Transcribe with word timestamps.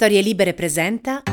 Storie 0.00 0.20
Libere 0.20 0.54
presenta. 0.54 1.24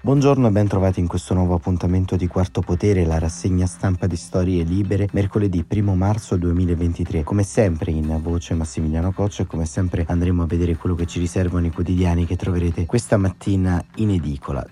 Buongiorno 0.00 0.46
e 0.46 0.50
ben 0.52 0.68
trovati 0.68 1.00
in 1.00 1.08
questo 1.08 1.34
nuovo 1.34 1.54
appuntamento 1.54 2.14
di 2.14 2.28
Quarto 2.28 2.60
Potere, 2.60 3.04
la 3.04 3.18
rassegna 3.18 3.66
stampa 3.66 4.06
di 4.06 4.14
Storie 4.14 4.62
Libere, 4.62 5.08
mercoledì 5.10 5.66
1 5.68 5.96
marzo 5.96 6.36
2023. 6.36 7.24
Come 7.24 7.42
sempre 7.42 7.90
in 7.90 8.20
voce 8.22 8.54
Massimiliano 8.54 9.10
Coccio 9.10 9.42
e 9.42 9.46
come 9.46 9.66
sempre 9.66 10.04
andremo 10.06 10.44
a 10.44 10.46
vedere 10.46 10.76
quello 10.76 10.94
che 10.94 11.06
ci 11.06 11.18
riservano 11.18 11.66
i 11.66 11.72
quotidiani 11.72 12.26
che 12.26 12.36
troverete 12.36 12.86
questa 12.86 13.16
mattina 13.16 13.84
in 13.96 14.10
edicola. 14.10 14.64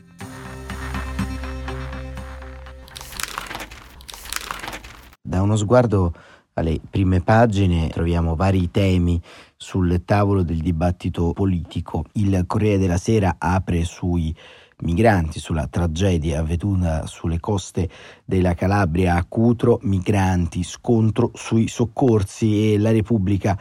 Da 5.21 5.43
uno 5.43 5.57
sguardo 5.57 6.15
alle 6.53 6.81
prime 6.89 7.21
pagine 7.21 7.89
troviamo 7.89 8.35
vari 8.35 8.71
temi 8.71 9.21
sul 9.61 10.03
tavolo 10.05 10.45
del 10.45 10.61
dibattito 10.61 11.33
politico. 11.33 12.05
Il 12.13 12.45
Corriere 12.47 12.79
della 12.79 12.97
Sera 12.97 13.35
apre 13.39 13.83
sui 13.83 14.35
migranti, 14.83 15.41
sulla 15.41 15.67
tragedia 15.67 16.39
avvenuta 16.39 17.05
sulle 17.07 17.41
coste 17.41 17.91
della 18.25 18.55
Calabria 18.55 19.17
a 19.17 19.25
Cutro, 19.25 19.81
migranti, 19.83 20.63
scontro 20.63 21.33
sui 21.35 21.67
soccorsi 21.67 22.73
e 22.73 22.79
la 22.79 22.93
Repubblica 22.93 23.59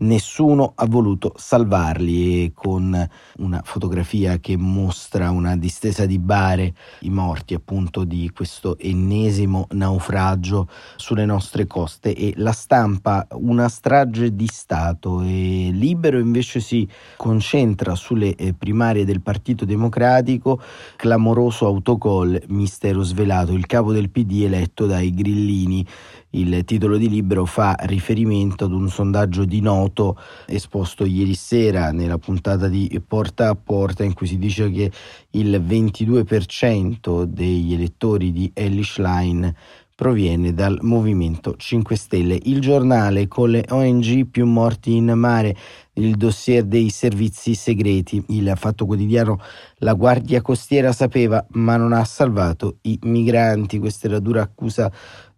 nessuno 0.00 0.72
ha 0.74 0.86
voluto 0.86 1.32
salvarli 1.36 2.44
e 2.44 2.52
con 2.54 3.08
una 3.38 3.62
fotografia 3.64 4.38
che 4.38 4.56
mostra 4.56 5.30
una 5.30 5.56
distesa 5.56 6.06
di 6.06 6.18
bare, 6.18 6.74
i 7.00 7.10
morti 7.10 7.54
appunto 7.54 8.04
di 8.04 8.30
questo 8.34 8.78
ennesimo 8.78 9.66
naufragio 9.70 10.68
sulle 10.96 11.24
nostre 11.24 11.66
coste. 11.66 12.14
E 12.14 12.32
la 12.36 12.52
stampa 12.52 13.26
una 13.32 13.68
strage 13.68 14.34
di 14.34 14.46
Stato. 14.46 15.22
E 15.22 15.70
Libero 15.72 16.18
invece 16.18 16.60
si 16.60 16.88
concentra 17.16 17.94
sulle 17.94 18.34
eh, 18.34 18.54
primarie 18.54 19.04
del 19.04 19.20
Partito 19.20 19.64
Democratico, 19.64 20.60
clamoroso 20.96 21.66
autogol, 21.66 22.40
mistero 22.48 23.02
svelato, 23.02 23.52
il 23.52 23.66
capo 23.66 23.92
del 23.92 24.10
PD 24.10 24.42
eletto 24.44 24.86
dai 24.86 25.12
grillini 25.12 25.86
il 26.30 26.64
titolo 26.64 26.96
di 26.96 27.08
libro 27.08 27.44
fa 27.44 27.74
riferimento 27.80 28.64
ad 28.64 28.72
un 28.72 28.88
sondaggio 28.88 29.44
di 29.44 29.60
Noto 29.60 30.16
esposto 30.46 31.04
ieri 31.04 31.34
sera 31.34 31.90
nella 31.90 32.18
puntata 32.18 32.68
di 32.68 33.00
Porta 33.06 33.48
a 33.48 33.54
Porta 33.54 34.04
in 34.04 34.14
cui 34.14 34.26
si 34.26 34.38
dice 34.38 34.70
che 34.70 34.92
il 35.30 35.60
22% 35.60 37.24
degli 37.24 37.72
elettori 37.72 38.32
di 38.32 38.50
Elish 38.54 38.98
Line 38.98 39.54
proviene 40.00 40.54
dal 40.54 40.78
Movimento 40.80 41.56
5 41.58 41.94
Stelle. 41.94 42.38
Il 42.44 42.60
giornale 42.60 43.28
con 43.28 43.50
le 43.50 43.66
ONG 43.68 44.24
più 44.28 44.46
morti 44.46 44.96
in 44.96 45.12
mare, 45.14 45.54
il 45.94 46.16
dossier 46.16 46.64
dei 46.64 46.88
servizi 46.88 47.54
segreti, 47.54 48.24
il 48.28 48.50
fatto 48.56 48.86
quotidiano 48.86 49.38
La 49.80 49.92
Guardia 49.92 50.40
Costiera 50.40 50.92
sapeva 50.92 51.44
ma 51.50 51.76
non 51.76 51.92
ha 51.92 52.02
salvato 52.06 52.78
i 52.84 52.98
migranti. 53.02 53.78
Questa 53.78 54.08
è 54.08 54.10
la 54.10 54.20
dura 54.20 54.40
accusa 54.40 54.90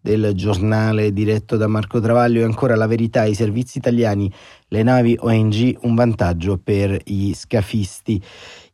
del 0.03 0.33
giornale 0.34 1.12
diretto 1.12 1.56
da 1.56 1.69
Marco 1.69 2.00
Travaglio 2.00 2.41
e 2.41 2.45
ancora 2.45 2.75
la 2.75 2.86
verità, 2.89 3.25
i 3.25 3.34
servizi 3.34 3.78
italiani, 3.78 4.31
le 4.69 4.83
navi 4.83 5.17
ONG, 5.19 5.78
un 5.83 5.95
vantaggio 5.95 6.58
per 6.62 7.00
gli 7.05 7.33
scafisti. 7.33 8.20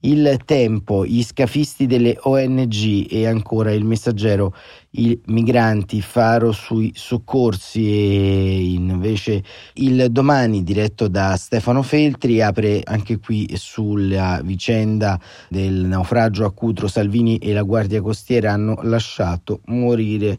Il 0.00 0.38
tempo, 0.44 1.04
gli 1.04 1.24
scafisti 1.24 1.86
delle 1.86 2.16
ONG 2.22 3.06
e 3.10 3.26
ancora 3.26 3.72
il 3.72 3.84
messaggero, 3.84 4.54
i 4.90 5.20
migranti, 5.26 6.00
faro 6.00 6.52
sui 6.52 6.92
soccorsi 6.94 7.84
e 7.84 8.74
invece 8.74 9.42
il 9.74 10.06
domani 10.10 10.62
diretto 10.62 11.08
da 11.08 11.34
Stefano 11.34 11.82
Feltri 11.82 12.40
apre 12.40 12.80
anche 12.84 13.18
qui 13.18 13.50
sulla 13.56 14.40
vicenda 14.44 15.20
del 15.48 15.74
naufragio 15.74 16.44
a 16.44 16.52
Cutro. 16.52 16.86
Salvini 16.86 17.38
e 17.38 17.52
la 17.52 17.62
Guardia 17.62 18.00
Costiera 18.00 18.52
hanno 18.52 18.78
lasciato 18.82 19.62
morire 19.64 20.38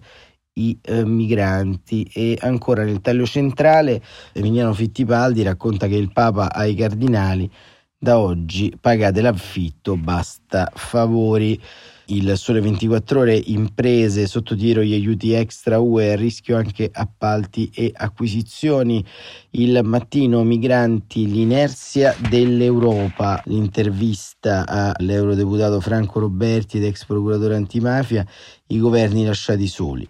i 0.60 0.78
eh, 0.82 1.06
migranti 1.06 2.10
e 2.14 2.38
ancora 2.42 2.84
nel 2.84 3.02
taglio 3.02 3.26
centrale 3.26 4.02
Emiliano 4.34 4.74
Fittipaldi 4.74 5.44
racconta 5.44 5.88
che 5.88 5.96
il 5.96 6.12
Papa 6.12 6.54
ai 6.54 6.76
cardinali 6.76 7.50
da 8.02 8.18
oggi 8.18 8.74
pagate 8.80 9.20
l'affitto, 9.20 9.98
basta 9.98 10.72
favori 10.74 11.60
il 12.06 12.38
Sole 12.38 12.62
24 12.62 13.20
Ore, 13.20 13.36
imprese 13.36 14.26
sotto 14.26 14.56
tiro 14.56 14.82
gli 14.82 14.94
aiuti 14.94 15.34
extra 15.34 15.80
UE, 15.80 16.14
a 16.14 16.16
rischio 16.16 16.56
anche 16.56 16.90
appalti 16.92 17.70
e 17.74 17.92
acquisizioni. 17.94 19.06
Il 19.52 19.82
mattino 19.84 20.44
migranti, 20.44 21.30
l'inerzia 21.30 22.16
dell'Europa, 22.30 23.42
l'intervista 23.46 24.66
all'eurodeputato 24.66 25.82
Franco 25.82 26.20
Roberti 26.20 26.78
ed 26.78 26.86
ex 26.86 27.06
procuratore 27.06 27.56
antimafia, 27.56 28.26
i 28.68 28.80
governi 28.80 29.26
lasciati 29.26 29.68
soli. 29.68 30.08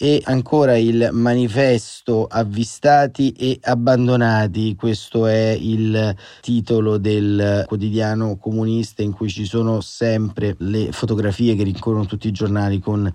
E 0.00 0.22
ancora 0.26 0.76
il 0.76 1.08
manifesto 1.10 2.26
avvistati 2.30 3.32
e 3.32 3.58
abbandonati, 3.60 4.76
questo 4.76 5.26
è 5.26 5.56
il 5.58 6.14
titolo 6.40 6.98
del 6.98 7.64
quotidiano 7.66 8.36
comunista 8.36 9.02
in 9.02 9.10
cui 9.10 9.28
ci 9.28 9.44
sono 9.44 9.80
sempre 9.80 10.54
le 10.58 10.92
fotografie 10.92 11.56
che 11.56 11.64
rincorrono 11.64 12.06
tutti 12.06 12.28
i 12.28 12.32
giornali 12.32 12.78
con 12.78 13.12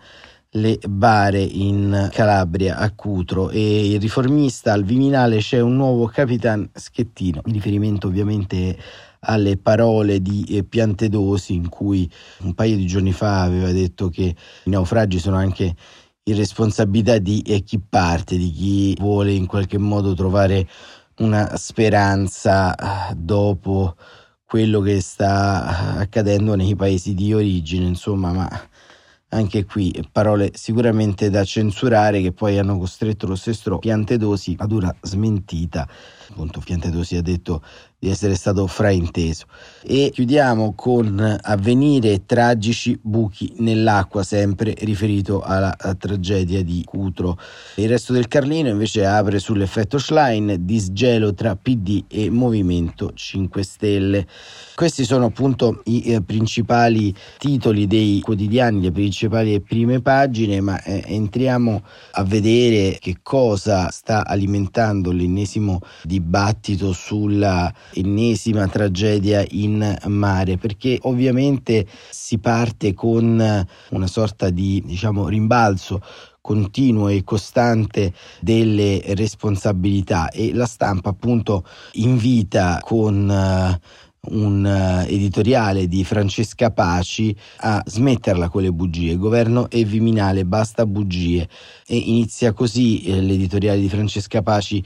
le 0.55 0.77
bare 0.85 1.39
in 1.41 2.09
Calabria 2.11 2.75
a 2.75 2.91
Cutro. 2.91 3.49
E 3.49 3.91
il 3.91 4.01
riformista 4.01 4.73
al 4.73 4.83
Viminale 4.83 5.37
c'è 5.37 5.61
un 5.61 5.77
nuovo 5.77 6.07
capitan 6.07 6.69
Schettino, 6.73 7.43
in 7.45 7.53
riferimento 7.53 8.07
ovviamente 8.07 8.77
alle 9.25 9.55
parole 9.55 10.21
di 10.21 10.43
eh, 10.49 10.65
Piantedosi 10.65 11.53
in 11.53 11.69
cui 11.69 12.11
un 12.39 12.53
paio 12.53 12.75
di 12.75 12.85
giorni 12.85 13.13
fa 13.13 13.43
aveva 13.43 13.71
detto 13.71 14.09
che 14.09 14.35
i 14.65 14.69
naufragi 14.69 15.17
sono 15.17 15.37
anche 15.37 15.75
irresponsabilità 16.23 17.17
di 17.17 17.41
chi 17.65 17.79
parte, 17.79 18.37
di 18.37 18.51
chi 18.51 18.95
vuole 18.99 19.33
in 19.33 19.45
qualche 19.45 19.77
modo 19.77 20.13
trovare 20.13 20.67
una 21.17 21.55
speranza 21.57 22.75
eh, 22.75 23.15
dopo 23.15 23.95
quello 24.45 24.81
che 24.81 25.01
sta 25.01 25.97
accadendo 25.97 26.55
nei 26.55 26.75
paesi 26.75 27.13
di 27.13 27.33
origine, 27.33 27.87
insomma, 27.87 28.31
ma 28.31 28.69
anche 29.29 29.65
qui 29.65 29.91
parole 30.11 30.51
sicuramente 30.53 31.29
da 31.29 31.43
censurare 31.43 32.21
che 32.21 32.31
poi 32.31 32.59
hanno 32.59 32.77
costretto 32.77 33.25
lo 33.25 33.35
stesso 33.35 33.79
Piantedosi 33.79 34.55
ad 34.59 34.71
una 34.71 34.95
smentita. 35.01 35.87
Appunto, 36.29 36.59
Piantedosi 36.59 37.15
ha 37.15 37.21
detto 37.21 37.63
di 38.03 38.09
essere 38.09 38.35
stato 38.35 38.67
frainteso. 38.67 39.45
E 39.81 40.11
chiudiamo 40.13 40.73
con 40.75 41.37
avvenire 41.41 42.25
tragici 42.25 42.99
buchi 43.01 43.53
nell'acqua, 43.59 44.23
sempre 44.23 44.75
riferito 44.79 45.39
alla 45.39 45.73
tragedia 45.97 46.61
di 46.63 46.83
Cutro. 46.83 47.37
Il 47.75 47.87
resto 47.87 48.11
del 48.11 48.27
Carlino 48.27 48.67
invece 48.67 49.05
apre 49.05 49.39
sull'effetto 49.39 49.99
Schlein, 49.99 50.57
disgelo 50.65 51.33
tra 51.33 51.55
PD 51.55 52.03
e 52.09 52.29
Movimento 52.29 53.13
5 53.13 53.63
Stelle. 53.63 54.27
Questi 54.75 55.05
sono 55.05 55.27
appunto 55.27 55.81
i 55.85 56.01
eh, 56.03 56.21
principali 56.21 57.15
titoli 57.37 57.87
dei 57.87 58.19
quotidiani, 58.19 58.81
le 58.81 58.91
principali 58.91 59.61
prime 59.61 60.01
pagine, 60.01 60.59
ma 60.59 60.81
eh, 60.83 61.03
entriamo 61.07 61.81
a 62.11 62.23
vedere 62.25 62.97
che 62.99 63.19
cosa 63.23 63.89
sta 63.91 64.25
alimentando 64.25 65.11
l'ennesimo 65.13 65.79
dibattito 66.03 66.91
sulla 66.91 67.73
ennesima 67.93 68.67
tragedia 68.67 69.45
in 69.51 69.97
mare, 70.07 70.57
perché 70.57 70.99
ovviamente 71.03 71.85
si 72.09 72.37
parte 72.39 72.93
con 72.93 73.65
una 73.89 74.07
sorta 74.07 74.49
di 74.49 74.81
diciamo 74.85 75.27
rimbalzo 75.27 76.01
continuo 76.43 77.07
e 77.07 77.23
costante 77.23 78.13
delle 78.41 79.01
responsabilità 79.15 80.29
e 80.29 80.53
la 80.53 80.65
stampa 80.65 81.11
appunto 81.11 81.63
invita 81.93 82.81
con 82.83 83.29
uh, 83.29 84.33
un 84.35 84.63
uh, 84.63 85.09
editoriale 85.09 85.87
di 85.87 86.03
Francesca 86.03 86.71
Paci 86.71 87.35
a 87.57 87.81
smetterla 87.85 88.49
con 88.49 88.61
le 88.61 88.71
bugie, 88.71 89.15
governo 89.15 89.69
e 89.69 89.83
Viminale, 89.83 90.45
basta 90.45 90.85
bugie. 90.85 91.47
E 91.85 91.97
inizia 91.97 92.53
così 92.53 93.03
eh, 93.03 93.21
l'editoriale 93.21 93.79
di 93.79 93.89
Francesca 93.89 94.41
Paci 94.41 94.83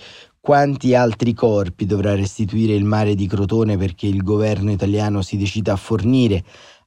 quanti 0.48 0.96
altri 0.96 1.34
corpi 1.34 1.86
dovrà 1.86 2.16
restituire 2.16 2.74
il 2.74 2.86
mare 2.86 3.16
di 3.16 3.28
Crotone 3.28 3.76
perché 3.76 4.08
il 4.08 4.24
governo 4.24 4.72
italiano 4.72 5.22
si 5.22 5.36
decida 5.36 5.74
a 5.74 5.76
fornire 5.76 6.42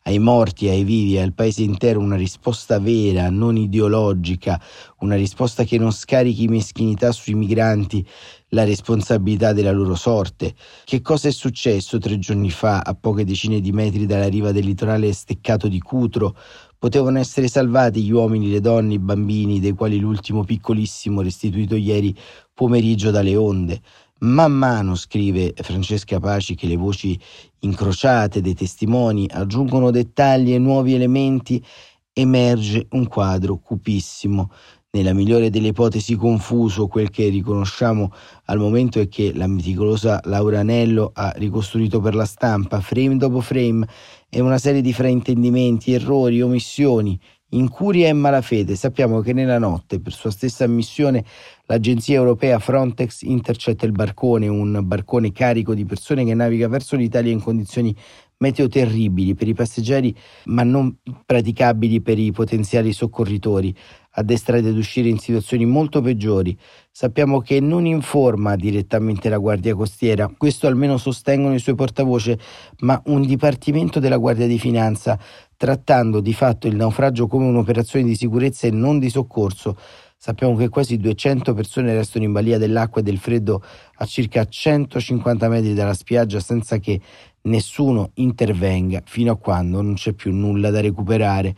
ai 0.05 0.19
morti, 0.19 0.69
ai 0.69 0.83
vivi, 0.83 1.19
al 1.19 1.35
paese 1.35 1.63
intero 1.63 2.01
una 2.01 2.17
risposta 2.17 2.79
vera, 2.79 3.29
non 3.29 3.59
ideologica, 3.59 4.59
una 5.01 5.15
risposta 5.15 5.65
che 5.65 5.77
non 5.77 5.93
scarichi 5.93 6.49
meschinità 6.49 7.13
sui 7.13 7.35
migranti 7.35 8.03
la 8.49 8.65
responsabilità 8.65 9.53
della 9.53 9.73
loro 9.73 9.95
sorte. 9.95 10.55
Che 10.85 11.03
cosa 11.03 11.29
è 11.29 11.31
successo 11.31 11.99
tre 11.99 12.19
giorni 12.19 12.51
fa, 12.51 12.81
a 12.81 12.95
poche 12.95 13.27
decine 13.27 13.61
di 13.61 13.73
metri 13.73 14.07
dalla 14.07 14.29
riva 14.29 14.53
del 14.53 14.65
litorale 14.65 15.13
steccato 15.13 15.69
di 15.69 15.81
Cutro? 15.81 16.35
Potevano 16.79 17.19
essere 17.19 17.47
salvati 17.47 18.03
gli 18.03 18.11
uomini, 18.11 18.51
le 18.51 18.61
donne, 18.61 18.95
i 18.95 18.99
bambini, 18.99 19.61
dei 19.61 19.73
quali 19.73 19.99
l'ultimo 19.99 20.45
piccolissimo 20.45 21.21
restituito 21.21 21.77
ieri 21.77 22.17
pomeriggio 22.61 23.11
dalle 23.11 23.37
onde. 23.37 23.81
Man 24.19 24.53
mano, 24.53 24.95
scrive 24.95 25.55
Francesca 25.57 26.21
Paci, 26.21 26.55
che 26.55 26.67
le 26.67 26.77
voci 26.77 27.19
incrociate 27.61 28.43
dei 28.43 28.53
testimoni 28.53 29.27
aggiungono 29.33 29.91
dettagli 29.91 30.53
e 30.53 30.59
nuovi 30.59 30.93
elementi, 30.93 31.65
emerge 32.13 32.87
un 32.91 33.09
quadro 33.09 33.57
cupissimo. 33.57 34.51
Nella 34.91 35.15
migliore 35.15 35.49
delle 35.49 35.69
ipotesi 35.69 36.17
confuso, 36.17 36.87
quel 36.87 37.09
che 37.09 37.31
riconosciamo 37.31 38.13
al 38.47 38.59
momento 38.59 39.01
è 39.01 39.09
che 39.09 39.33
la 39.33 39.47
meticolosa 39.47 40.21
Laura 40.25 40.61
Anello 40.61 41.13
ha 41.15 41.33
ricostruito 41.37 42.01
per 42.01 42.15
la 42.15 42.27
stampa, 42.27 42.81
frame 42.81 43.17
dopo 43.17 43.41
frame, 43.41 43.89
e 44.29 44.41
una 44.41 44.59
serie 44.59 44.83
di 44.83 44.93
fraintendimenti, 44.93 45.95
errori, 45.95 46.43
omissioni, 46.43 47.19
Incuria 47.51 48.09
e 48.09 48.13
malafede. 48.13 48.77
Sappiamo 48.77 49.21
che 49.21 49.33
nella 49.33 49.59
notte, 49.59 50.01
per 50.01 50.13
sua 50.13 50.31
stessa 50.31 50.65
ammissione, 50.65 51.25
l'agenzia 51.67 52.17
europea 52.17 52.59
Frontex 52.59 53.23
intercetta 53.23 53.87
il 53.87 53.93
barcone, 53.93 54.47
un 54.47 54.81
barcone 54.85 55.33
carico 55.33 55.75
di 55.75 55.85
persone 55.85 56.25
che 56.25 56.35
naviga 56.35 56.69
verso 56.69 56.97
l'Italia 56.97 57.33
in 57.33 57.43
condizioni 57.43 57.95
meteo 58.41 58.69
terribili 58.69 59.35
per 59.35 59.49
i 59.49 59.55
passeggeri, 59.55 60.15
ma 60.45 60.63
non 60.63 60.97
praticabili 61.27 62.01
per 62.01 62.19
i 62.19 62.33
potenziali 62.33 62.93
soccorritori, 62.93 63.75
addestrati 64.13 64.67
ad 64.67 64.77
uscire 64.77 65.09
in 65.09 65.19
situazioni 65.19 65.67
molto 65.67 66.01
peggiori. 66.01 66.57
Sappiamo 66.91 67.41
che 67.41 67.61
non 67.61 67.85
informa 67.85 68.57
direttamente 68.57 69.29
la 69.29 69.37
Guardia 69.37 69.75
Costiera, 69.75 70.33
questo 70.35 70.67
almeno 70.67 70.97
sostengono 70.97 71.55
i 71.55 71.59
suoi 71.59 71.75
portavoce, 71.75 72.39
ma 72.79 73.01
un 73.07 73.23
dipartimento 73.23 74.01
della 74.01 74.17
Guardia 74.17 74.47
di 74.47 74.59
Finanza 74.59 75.19
trattando 75.61 76.21
di 76.21 76.33
fatto 76.33 76.69
il 76.69 76.75
naufragio 76.75 77.27
come 77.27 77.45
un'operazione 77.45 78.07
di 78.07 78.17
sicurezza 78.17 78.67
e 78.67 78.71
non 78.71 78.99
di 78.99 79.11
soccorso. 79.11 79.77
Sappiamo 80.17 80.57
che 80.57 80.71
quasi 80.71 80.97
200 80.97 81.53
persone 81.53 81.93
restano 81.93 82.25
in 82.25 82.33
balia 82.33 82.57
dell'acqua 82.57 83.03
e 83.03 83.05
del 83.05 83.19
freddo 83.19 83.63
a 83.97 84.07
circa 84.07 84.43
150 84.43 85.51
metri 85.51 85.75
dalla 85.75 85.93
spiaggia 85.93 86.41
senza 86.41 86.79
che 86.79 86.99
nessuno 87.43 88.13
intervenga 88.15 89.03
fino 89.05 89.33
a 89.33 89.37
quando 89.37 89.83
non 89.83 89.97
c'è 89.97 90.15
più 90.15 90.33
nulla 90.33 90.71
da 90.71 90.81
recuperare. 90.81 91.55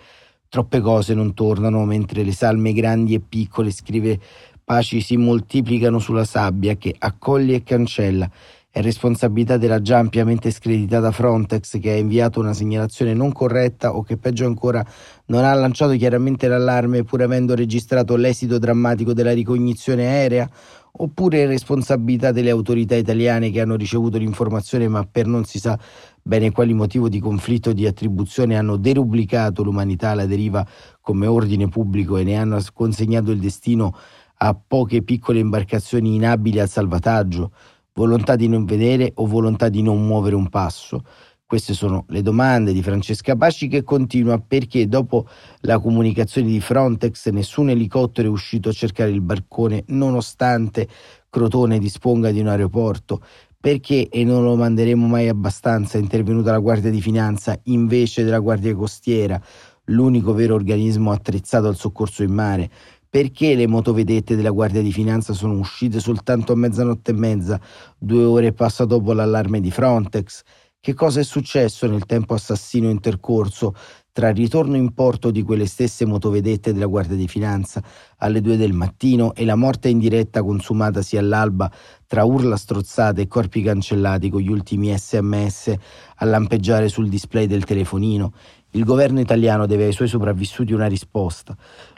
Troppe 0.48 0.80
cose 0.80 1.14
non 1.14 1.32
tornano 1.32 1.84
mentre 1.84 2.24
le 2.24 2.32
salme 2.32 2.72
grandi 2.72 3.14
e 3.14 3.20
piccole, 3.20 3.70
scrive 3.70 4.18
Paci, 4.64 5.00
si 5.00 5.16
moltiplicano 5.16 6.00
sulla 6.00 6.24
sabbia 6.24 6.74
che 6.74 6.92
accoglie 6.98 7.54
e 7.54 7.62
cancella 7.62 8.28
è 8.74 8.80
responsabilità 8.80 9.58
della 9.58 9.82
già 9.82 9.98
ampiamente 9.98 10.50
screditata 10.50 11.10
Frontex 11.10 11.78
che 11.78 11.90
ha 11.90 11.96
inviato 11.96 12.40
una 12.40 12.54
segnalazione 12.54 13.12
non 13.12 13.30
corretta 13.30 13.94
o 13.94 14.02
che 14.02 14.16
peggio 14.16 14.46
ancora 14.46 14.82
non 15.26 15.44
ha 15.44 15.52
lanciato 15.52 15.94
chiaramente 15.94 16.48
l'allarme 16.48 17.04
pur 17.04 17.20
avendo 17.20 17.54
registrato 17.54 18.16
l'esito 18.16 18.58
drammatico 18.58 19.12
della 19.12 19.34
ricognizione 19.34 20.06
aerea? 20.06 20.48
Oppure 20.94 21.42
è 21.42 21.46
responsabilità 21.46 22.32
delle 22.32 22.48
autorità 22.48 22.94
italiane 22.94 23.50
che 23.50 23.60
hanno 23.60 23.76
ricevuto 23.76 24.16
l'informazione 24.16 24.88
ma 24.88 25.04
per 25.04 25.26
non 25.26 25.44
si 25.44 25.58
sa 25.58 25.78
bene 26.22 26.50
quali 26.50 26.72
motivo 26.72 27.10
di 27.10 27.20
conflitto 27.20 27.74
di 27.74 27.86
attribuzione 27.86 28.56
hanno 28.56 28.78
derubricato 28.78 29.62
l'umanità 29.62 30.10
alla 30.10 30.24
deriva 30.24 30.66
come 31.02 31.26
ordine 31.26 31.68
pubblico 31.68 32.16
e 32.16 32.24
ne 32.24 32.36
hanno 32.36 32.58
consegnato 32.72 33.32
il 33.32 33.38
destino 33.38 33.94
a 34.38 34.54
poche 34.54 35.02
piccole 35.02 35.40
imbarcazioni 35.40 36.14
inabili 36.14 36.58
al 36.58 36.70
salvataggio? 36.70 37.52
Volontà 37.94 38.36
di 38.36 38.48
non 38.48 38.64
vedere 38.64 39.12
o 39.16 39.26
volontà 39.26 39.68
di 39.68 39.82
non 39.82 40.06
muovere 40.06 40.34
un 40.34 40.48
passo? 40.48 41.02
Queste 41.44 41.74
sono 41.74 42.06
le 42.08 42.22
domande 42.22 42.72
di 42.72 42.82
Francesca 42.82 43.36
Pasci 43.36 43.68
che 43.68 43.82
continua 43.82 44.38
perché 44.38 44.88
dopo 44.88 45.26
la 45.60 45.78
comunicazione 45.78 46.48
di 46.48 46.60
Frontex 46.60 47.28
nessun 47.28 47.68
elicottero 47.68 48.28
è 48.28 48.30
uscito 48.30 48.70
a 48.70 48.72
cercare 48.72 49.10
il 49.10 49.20
barcone 49.20 49.84
nonostante 49.88 50.88
Crotone 51.28 51.78
disponga 51.78 52.30
di 52.30 52.40
un 52.40 52.48
aeroporto. 52.48 53.22
Perché, 53.58 54.08
e 54.08 54.24
non 54.24 54.42
lo 54.42 54.56
manderemo 54.56 55.06
mai 55.06 55.28
abbastanza, 55.28 55.96
è 55.96 56.00
intervenuta 56.00 56.50
la 56.50 56.58
Guardia 56.58 56.90
di 56.90 57.00
Finanza 57.00 57.58
invece 57.64 58.24
della 58.24 58.40
Guardia 58.40 58.74
Costiera, 58.74 59.40
l'unico 59.84 60.34
vero 60.34 60.54
organismo 60.54 61.12
attrezzato 61.12 61.68
al 61.68 61.76
soccorso 61.76 62.22
in 62.22 62.32
mare? 62.32 62.70
Perché 63.14 63.54
le 63.54 63.66
motovedette 63.66 64.36
della 64.36 64.48
Guardia 64.48 64.80
di 64.80 64.90
Finanza 64.90 65.34
sono 65.34 65.58
uscite 65.58 66.00
soltanto 66.00 66.54
a 66.54 66.56
mezzanotte 66.56 67.10
e 67.10 67.14
mezza, 67.14 67.60
due 67.98 68.24
ore 68.24 68.46
e 68.46 68.52
passa 68.54 68.86
dopo 68.86 69.12
l'allarme 69.12 69.60
di 69.60 69.70
Frontex? 69.70 70.40
Che 70.80 70.94
cosa 70.94 71.20
è 71.20 71.22
successo 71.22 71.86
nel 71.86 72.06
tempo 72.06 72.32
assassino 72.32 72.88
intercorso 72.88 73.74
tra 74.12 74.30
il 74.30 74.36
ritorno 74.36 74.76
in 74.76 74.94
porto 74.94 75.30
di 75.30 75.42
quelle 75.42 75.66
stesse 75.66 76.06
motovedette 76.06 76.72
della 76.72 76.86
Guardia 76.86 77.16
di 77.16 77.28
Finanza 77.28 77.82
alle 78.16 78.40
due 78.40 78.56
del 78.56 78.72
mattino 78.72 79.34
e 79.34 79.44
la 79.44 79.56
morte 79.56 79.90
in 79.90 79.98
diretta 79.98 80.42
consumatasi 80.42 81.18
all'alba 81.18 81.70
tra 82.06 82.24
urla 82.24 82.56
strozzate 82.56 83.20
e 83.20 83.26
corpi 83.26 83.62
cancellati 83.62 84.30
con 84.30 84.40
gli 84.40 84.50
ultimi 84.50 84.96
sms 84.96 85.74
a 86.16 86.24
lampeggiare 86.24 86.88
sul 86.88 87.10
display 87.10 87.46
del 87.46 87.64
telefonino? 87.64 88.32
Il 88.74 88.84
governo 88.84 89.20
italiano 89.20 89.66
deve 89.66 89.84
ai 89.84 89.92
suoi 89.92 90.08
sopravvissuti 90.08 90.72
una 90.72 90.86
risposta. 90.86 91.54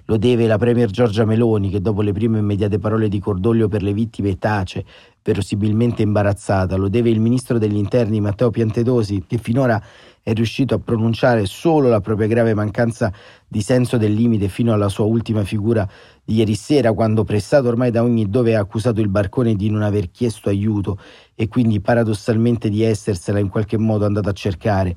Lo 0.07 0.19
deve 0.19 0.47
la 0.47 0.59
Premier 0.59 0.91
Giorgia 0.91 1.25
Meloni 1.25 1.71
che 1.71 1.81
dopo 1.81 2.03
le 2.03 2.13
prime 2.13 2.39
immediate 2.39 2.79
parole 2.79 3.09
di 3.09 3.19
cordoglio 3.19 3.69
per 3.69 3.83
le 3.83 3.95
vittime 3.95 4.37
tace, 4.37 4.85
verosimilmente 5.23 6.03
imbarazzata. 6.03 6.77
Lo 6.77 6.91
deve 6.91 7.09
il 7.09 7.21
ministro 7.21 7.57
degli 7.57 7.77
interni 7.77 8.21
Matteo 8.21 8.51
Piantedosi 8.51 9.25
che 9.27 9.39
finora 9.39 9.83
è 10.23 10.35
riuscito 10.35 10.75
a 10.75 10.79
pronunciare 10.79 11.47
solo 11.47 11.89
la 11.89 12.01
propria 12.01 12.27
grave 12.27 12.53
mancanza 12.53 13.11
di 13.49 13.63
senso 13.63 13.97
del 13.97 14.13
limite 14.13 14.49
fino 14.49 14.75
alla 14.75 14.91
sua 14.91 15.07
ultima 15.07 15.43
figura 15.43 15.89
di 16.23 16.35
ieri 16.37 16.55
sera 16.55 16.93
quando 16.93 17.25
pressato 17.25 17.69
ormai 17.69 17.91
da 17.91 18.03
ogni 18.03 18.29
dove 18.29 18.57
ha 18.57 18.61
accusato 18.61 19.01
il 19.01 19.09
barcone 19.09 19.55
di 19.55 19.71
non 19.71 19.83
aver 19.83 20.11
chiesto 20.11 20.51
aiuto 20.51 20.99
e 21.35 21.49
quindi 21.49 21.81
paradossalmente 21.81 22.69
di 22.69 22.83
essersela 22.83 23.39
in 23.39 23.49
qualche 23.49 23.79
modo 23.79 24.05
andato 24.05 24.29
a 24.29 24.33
cercare 24.33 24.97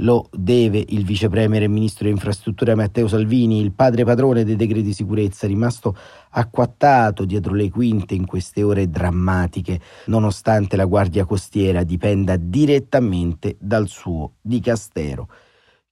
lo 0.00 0.28
deve 0.30 0.84
il 0.88 1.04
vice 1.04 1.28
premier 1.28 1.62
e 1.62 1.68
ministro 1.68 2.04
delle 2.04 2.16
infrastrutture 2.16 2.74
Matteo 2.74 3.08
Salvini, 3.08 3.60
il 3.60 3.72
padre 3.72 4.04
padrone 4.04 4.44
dei 4.44 4.56
decreti 4.56 4.82
di 4.82 4.92
sicurezza, 4.92 5.46
rimasto 5.46 5.96
acquattato 6.30 7.24
dietro 7.24 7.54
le 7.54 7.70
quinte 7.70 8.14
in 8.14 8.26
queste 8.26 8.62
ore 8.62 8.90
drammatiche, 8.90 9.80
nonostante 10.06 10.76
la 10.76 10.84
Guardia 10.84 11.24
Costiera 11.24 11.82
dipenda 11.82 12.36
direttamente 12.36 13.56
dal 13.58 13.88
suo 13.88 14.34
dicastero. 14.40 15.28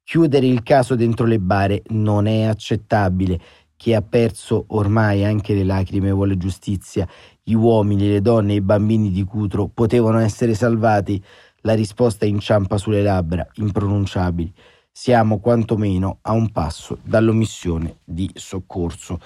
Chiudere 0.02 0.46
il 0.46 0.62
caso 0.62 0.96
dentro 0.96 1.24
le 1.24 1.40
bare 1.40 1.82
non 1.88 2.26
è 2.26 2.42
accettabile. 2.42 3.40
Chi 3.76 3.94
ha 3.94 4.02
perso 4.02 4.66
ormai 4.68 5.24
anche 5.24 5.54
le 5.54 5.64
lacrime 5.64 6.10
vuole 6.10 6.36
giustizia. 6.36 7.08
Gli 7.42 7.54
uomini, 7.54 8.08
le 8.08 8.20
donne 8.20 8.52
e 8.52 8.56
i 8.56 8.60
bambini 8.60 9.10
di 9.10 9.24
Cutro 9.24 9.68
potevano 9.68 10.18
essere 10.18 10.54
salvati 10.54 11.22
la 11.66 11.75
risposta 11.75 12.26
inciampa 12.26 12.76
sulle 12.76 13.02
labbra, 13.02 13.46
impronunciabili. 13.55 14.52
Siamo 14.96 15.40
quantomeno 15.40 16.19
a 16.22 16.32
un 16.32 16.53
passo 16.53 16.98
dall'omissione 17.03 17.96
di 18.05 18.31
soccorso. 18.34 19.19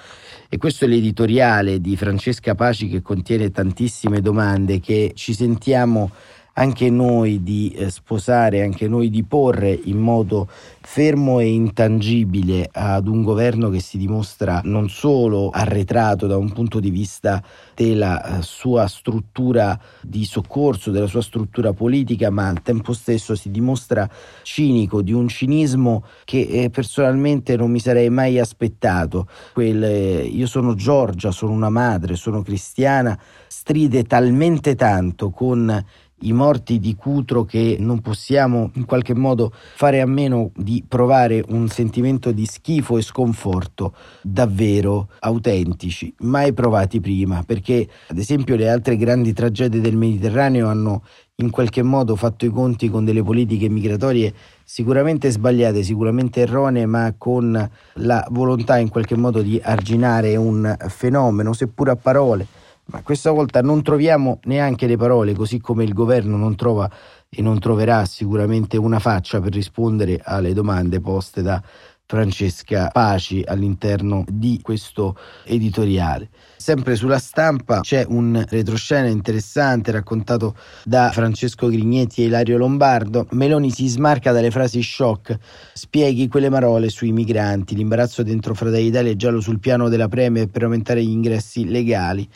E 0.48 0.56
questo 0.56 0.84
è 0.84 0.88
l'editoriale 0.88 1.80
di 1.80 1.96
Francesca 1.96 2.54
Paci 2.54 2.88
che 2.88 3.02
contiene 3.02 3.50
tantissime 3.50 4.20
domande 4.20 4.80
che 4.80 5.12
ci 5.14 5.34
sentiamo 5.34 6.10
anche 6.58 6.90
noi 6.90 7.42
di 7.44 7.70
eh, 7.70 7.88
sposare, 7.88 8.62
anche 8.62 8.88
noi 8.88 9.10
di 9.10 9.22
porre 9.22 9.70
in 9.84 9.98
modo 9.98 10.48
fermo 10.80 11.38
e 11.38 11.46
intangibile 11.52 12.68
ad 12.72 13.06
un 13.06 13.22
governo 13.22 13.68
che 13.68 13.80
si 13.80 13.96
dimostra 13.96 14.60
non 14.64 14.88
solo 14.88 15.50
arretrato 15.50 16.26
da 16.26 16.36
un 16.36 16.50
punto 16.52 16.80
di 16.80 16.90
vista 16.90 17.42
della 17.74 18.38
eh, 18.38 18.42
sua 18.42 18.88
struttura 18.88 19.78
di 20.02 20.24
soccorso, 20.24 20.90
della 20.90 21.06
sua 21.06 21.22
struttura 21.22 21.72
politica, 21.72 22.30
ma 22.30 22.48
al 22.48 22.62
tempo 22.62 22.92
stesso 22.92 23.36
si 23.36 23.50
dimostra 23.50 24.08
cinico, 24.42 25.00
di 25.00 25.12
un 25.12 25.28
cinismo 25.28 26.04
che 26.24 26.40
eh, 26.40 26.70
personalmente 26.70 27.56
non 27.56 27.70
mi 27.70 27.78
sarei 27.78 28.10
mai 28.10 28.40
aspettato. 28.40 29.28
Quel, 29.52 30.26
io 30.26 30.46
sono 30.46 30.74
Giorgia, 30.74 31.30
sono 31.30 31.52
una 31.52 31.70
madre, 31.70 32.16
sono 32.16 32.42
cristiana, 32.42 33.16
stride 33.46 34.02
talmente 34.04 34.74
tanto 34.74 35.30
con 35.30 35.84
i 36.20 36.32
morti 36.32 36.78
di 36.78 36.94
Cutro 36.94 37.44
che 37.44 37.76
non 37.78 38.00
possiamo 38.00 38.70
in 38.74 38.84
qualche 38.84 39.14
modo 39.14 39.52
fare 39.52 40.00
a 40.00 40.06
meno 40.06 40.50
di 40.56 40.84
provare 40.86 41.44
un 41.48 41.68
sentimento 41.68 42.32
di 42.32 42.46
schifo 42.46 42.98
e 42.98 43.02
sconforto 43.02 43.94
davvero 44.22 45.08
autentici, 45.20 46.12
mai 46.20 46.52
provati 46.52 47.00
prima, 47.00 47.42
perché 47.44 47.86
ad 48.08 48.18
esempio 48.18 48.56
le 48.56 48.68
altre 48.68 48.96
grandi 48.96 49.32
tragedie 49.32 49.80
del 49.80 49.96
Mediterraneo 49.96 50.68
hanno 50.68 51.02
in 51.40 51.50
qualche 51.50 51.82
modo 51.82 52.16
fatto 52.16 52.44
i 52.46 52.48
conti 52.48 52.88
con 52.88 53.04
delle 53.04 53.22
politiche 53.22 53.68
migratorie 53.68 54.34
sicuramente 54.64 55.30
sbagliate, 55.30 55.84
sicuramente 55.84 56.40
erronee, 56.40 56.84
ma 56.86 57.14
con 57.16 57.70
la 57.94 58.26
volontà 58.30 58.78
in 58.78 58.88
qualche 58.88 59.16
modo 59.16 59.40
di 59.40 59.60
arginare 59.62 60.34
un 60.34 60.76
fenomeno, 60.88 61.52
seppur 61.52 61.90
a 61.90 61.96
parole 61.96 62.46
ma 62.90 63.02
questa 63.02 63.30
volta 63.30 63.60
non 63.60 63.82
troviamo 63.82 64.40
neanche 64.44 64.86
le 64.86 64.96
parole, 64.96 65.34
così 65.34 65.60
come 65.60 65.84
il 65.84 65.92
governo 65.92 66.36
non 66.36 66.56
trova 66.56 66.90
e 67.28 67.42
non 67.42 67.58
troverà 67.58 68.04
sicuramente 68.06 68.76
una 68.76 68.98
faccia 68.98 69.40
per 69.40 69.52
rispondere 69.52 70.20
alle 70.22 70.54
domande 70.54 71.00
poste 71.00 71.42
da 71.42 71.62
Francesca 72.06 72.88
Paci 72.90 73.44
all'interno 73.46 74.24
di 74.26 74.60
questo 74.62 75.14
editoriale. 75.44 76.30
Sempre 76.56 76.96
sulla 76.96 77.18
stampa 77.18 77.80
c'è 77.80 78.06
un 78.08 78.42
retroscena 78.48 79.08
interessante 79.08 79.90
raccontato 79.90 80.56
da 80.84 81.10
Francesco 81.12 81.68
Grignetti 81.68 82.22
e 82.22 82.26
Ilario 82.26 82.56
Lombardo. 82.56 83.26
Meloni 83.32 83.70
si 83.70 83.86
smarca 83.88 84.32
dalle 84.32 84.50
frasi 84.50 84.82
shock, 84.82 85.36
spieghi 85.74 86.28
quelle 86.28 86.48
parole 86.48 86.88
sui 86.88 87.12
migranti, 87.12 87.74
l'imbarazzo 87.74 88.22
dentro 88.22 88.54
Fratelli 88.54 88.84
d'Italia 88.84 89.12
è 89.12 89.16
giallo 89.16 89.42
sul 89.42 89.60
piano 89.60 89.90
della 89.90 90.08
Premier 90.08 90.48
per 90.48 90.62
aumentare 90.62 91.04
gli 91.04 91.10
ingressi 91.10 91.68
legali. 91.68 92.26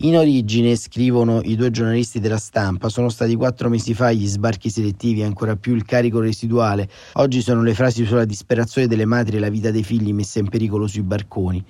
In 0.00 0.14
origine, 0.14 0.76
scrivono 0.76 1.40
i 1.40 1.56
due 1.56 1.70
giornalisti 1.70 2.20
della 2.20 2.36
stampa, 2.36 2.90
sono 2.90 3.08
stati 3.08 3.34
quattro 3.34 3.70
mesi 3.70 3.94
fa 3.94 4.12
gli 4.12 4.26
sbarchi 4.26 4.68
selettivi 4.68 5.22
ancora 5.22 5.56
più 5.56 5.74
il 5.74 5.86
carico 5.86 6.20
residuale. 6.20 6.86
Oggi 7.14 7.40
sono 7.40 7.62
le 7.62 7.72
frasi 7.72 8.04
sulla 8.04 8.26
disperazione 8.26 8.88
delle 8.88 9.06
madri 9.06 9.38
e 9.38 9.40
la 9.40 9.48
vita 9.48 9.70
dei 9.70 9.82
figli 9.82 10.12
messa 10.12 10.38
in 10.38 10.50
pericolo 10.50 10.86
sui 10.86 11.00
barconi. 11.00 11.64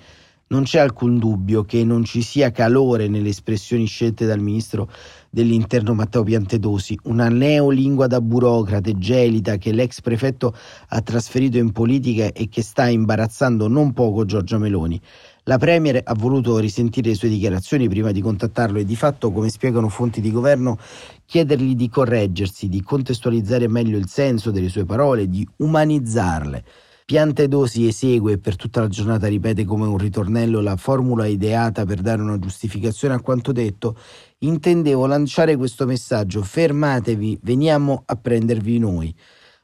Non 0.49 0.63
c'è 0.63 0.79
alcun 0.79 1.17
dubbio 1.19 1.63
che 1.63 1.85
non 1.85 2.03
ci 2.03 2.21
sia 2.21 2.51
calore 2.51 3.07
nelle 3.07 3.29
espressioni 3.29 3.85
scelte 3.85 4.25
dal 4.25 4.41
ministro 4.41 4.89
dell'interno 5.29 5.93
Matteo 5.93 6.23
Piantedosi, 6.23 6.99
una 7.03 7.29
neolingua 7.29 8.07
da 8.07 8.19
burocrate 8.19 8.97
gelida 8.97 9.55
che 9.55 9.71
l'ex 9.71 10.01
prefetto 10.01 10.53
ha 10.89 11.01
trasferito 11.01 11.57
in 11.57 11.71
politica 11.71 12.31
e 12.33 12.49
che 12.49 12.61
sta 12.61 12.89
imbarazzando 12.89 13.69
non 13.69 13.93
poco 13.93 14.25
Giorgia 14.25 14.57
Meloni. 14.57 15.01
La 15.47 15.57
Premier 15.57 16.01
ha 16.03 16.13
voluto 16.13 16.57
risentire 16.57 17.07
le 17.07 17.15
sue 17.15 17.29
dichiarazioni 17.29 17.87
prima 17.87 18.11
di 18.11 18.19
contattarlo 18.19 18.79
e 18.79 18.83
di 18.83 18.97
fatto, 18.97 19.31
come 19.31 19.47
spiegano 19.47 19.87
fonti 19.87 20.19
di 20.19 20.29
governo, 20.29 20.77
chiedergli 21.25 21.73
di 21.73 21.87
correggersi, 21.87 22.67
di 22.67 22.81
contestualizzare 22.81 23.69
meglio 23.69 23.97
il 23.97 24.09
senso 24.09 24.51
delle 24.51 24.67
sue 24.67 24.83
parole, 24.83 25.29
di 25.29 25.47
umanizzarle. 25.55 26.65
Piantedosi 27.05 27.87
esegue 27.87 28.33
e 28.33 28.37
per 28.39 28.57
tutta 28.57 28.81
la 28.81 28.89
giornata 28.89 29.27
ripete 29.27 29.63
come 29.63 29.87
un 29.87 29.97
ritornello 29.97 30.59
la 30.59 30.75
formula 30.75 31.25
ideata 31.25 31.85
per 31.85 32.01
dare 32.01 32.21
una 32.21 32.37
giustificazione 32.37 33.13
a 33.13 33.21
quanto 33.21 33.53
detto. 33.53 33.97
Intendevo 34.39 35.05
lanciare 35.05 35.55
questo 35.55 35.85
messaggio: 35.85 36.43
fermatevi, 36.43 37.39
veniamo 37.43 38.03
a 38.05 38.15
prendervi 38.17 38.79
noi. 38.79 39.15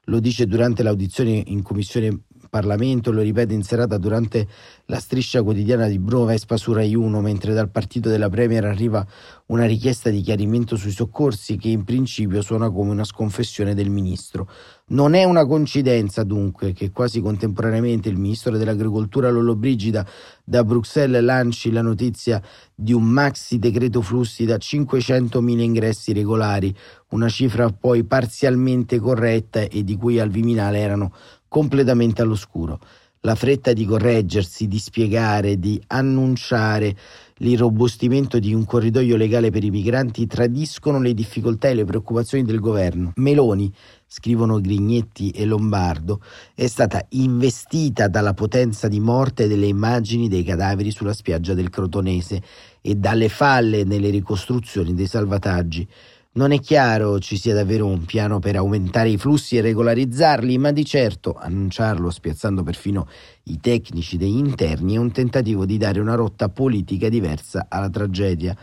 Lo 0.05 0.21
dice 0.21 0.47
durante 0.47 0.81
l'audizione 0.81 1.43
in 1.47 1.61
commissione 1.61 2.23
Parlamento, 2.53 3.11
lo 3.11 3.21
ripete 3.21 3.55
in 3.55 3.63
serata 3.63 3.97
durante 3.97 4.47
la 4.85 4.99
striscia 4.99 5.41
quotidiana 5.41 5.87
di 5.87 5.97
Bruno 5.97 6.25
Vespa 6.25 6.55
su 6.55 6.71
Rai 6.71 6.93
1, 6.93 7.19
mentre 7.19 7.51
dal 7.51 7.71
partito 7.71 8.09
della 8.09 8.29
Premier 8.29 8.63
arriva 8.63 9.03
una 9.47 9.65
richiesta 9.65 10.11
di 10.11 10.21
chiarimento 10.21 10.75
sui 10.75 10.91
soccorsi 10.91 11.57
che 11.57 11.69
in 11.69 11.83
principio 11.83 12.43
suona 12.43 12.69
come 12.69 12.91
una 12.91 13.05
sconfessione 13.05 13.73
del 13.73 13.89
ministro. 13.89 14.47
Non 14.93 15.15
è 15.15 15.23
una 15.23 15.47
coincidenza 15.47 16.23
dunque 16.23 16.71
che 16.71 16.91
quasi 16.91 17.19
contemporaneamente 17.19 18.09
il 18.09 18.17
ministro 18.17 18.55
dell'agricoltura 18.55 19.31
Lollobrigida 19.31 20.05
da 20.43 20.63
Bruxelles 20.63 21.23
lanci 21.23 21.71
la 21.71 21.81
notizia 21.81 22.39
di 22.75 22.93
un 22.93 23.01
maxi 23.01 23.57
decreto 23.57 24.03
flussi 24.03 24.45
da 24.45 24.57
500.000 24.57 25.59
ingressi 25.59 26.13
regolari, 26.13 26.75
una 27.09 27.27
cifra 27.27 27.71
poi 27.71 28.03
parzialmente 28.03 28.99
corretta 28.99 29.61
e 29.61 29.83
di 29.83 29.97
cui 29.97 30.19
al 30.19 30.29
Viminale 30.29 30.77
erano 30.77 31.11
completamente 31.47 32.21
all'oscuro. 32.21 32.79
La 33.21 33.35
fretta 33.35 33.73
di 33.73 33.85
correggersi, 33.85 34.67
di 34.67 34.77
spiegare, 34.77 35.57
di 35.57 35.81
annunciare 35.87 36.93
l'irrobustimento 37.37 38.37
di 38.37 38.53
un 38.53 38.65
corridoio 38.65 39.15
legale 39.15 39.49
per 39.49 39.63
i 39.63 39.69
migranti 39.69 40.27
tradiscono 40.27 40.99
le 40.99 41.13
difficoltà 41.13 41.69
e 41.69 41.73
le 41.73 41.85
preoccupazioni 41.85 42.43
del 42.43 42.59
governo. 42.59 43.13
Meloni, 43.15 43.73
scrivono 44.13 44.61
Grignetti 44.61 45.31
e 45.31 45.43
Lombardo, 45.43 46.21
è 46.53 46.67
stata 46.67 47.03
investita 47.09 48.07
dalla 48.07 48.35
potenza 48.35 48.87
di 48.87 48.99
morte 48.99 49.47
delle 49.47 49.65
immagini 49.65 50.29
dei 50.29 50.43
cadaveri 50.43 50.91
sulla 50.91 51.13
spiaggia 51.13 51.55
del 51.55 51.71
Crotonese 51.71 52.39
e 52.79 52.93
dalle 52.93 53.27
falle 53.27 53.83
nelle 53.83 54.11
ricostruzioni 54.11 54.93
dei 54.93 55.07
salvataggi. 55.07 55.87
Non 56.33 56.51
è 56.51 56.59
chiaro 56.59 57.17
ci 57.17 57.37
sia 57.37 57.55
davvero 57.55 57.87
un 57.87 58.05
piano 58.05 58.37
per 58.37 58.55
aumentare 58.55 59.09
i 59.09 59.17
flussi 59.17 59.57
e 59.57 59.61
regolarizzarli, 59.61 60.59
ma 60.59 60.71
di 60.71 60.85
certo 60.85 61.33
annunciarlo 61.33 62.11
spiazzando 62.11 62.61
perfino 62.61 63.07
i 63.45 63.59
tecnici 63.59 64.17
degli 64.17 64.37
interni 64.37 64.93
è 64.93 64.97
un 64.97 65.11
tentativo 65.11 65.65
di 65.65 65.77
dare 65.77 65.99
una 65.99 66.13
rotta 66.13 66.49
politica 66.49 67.09
diversa 67.09 67.65
alla 67.67 67.89
tragedia. 67.89 68.55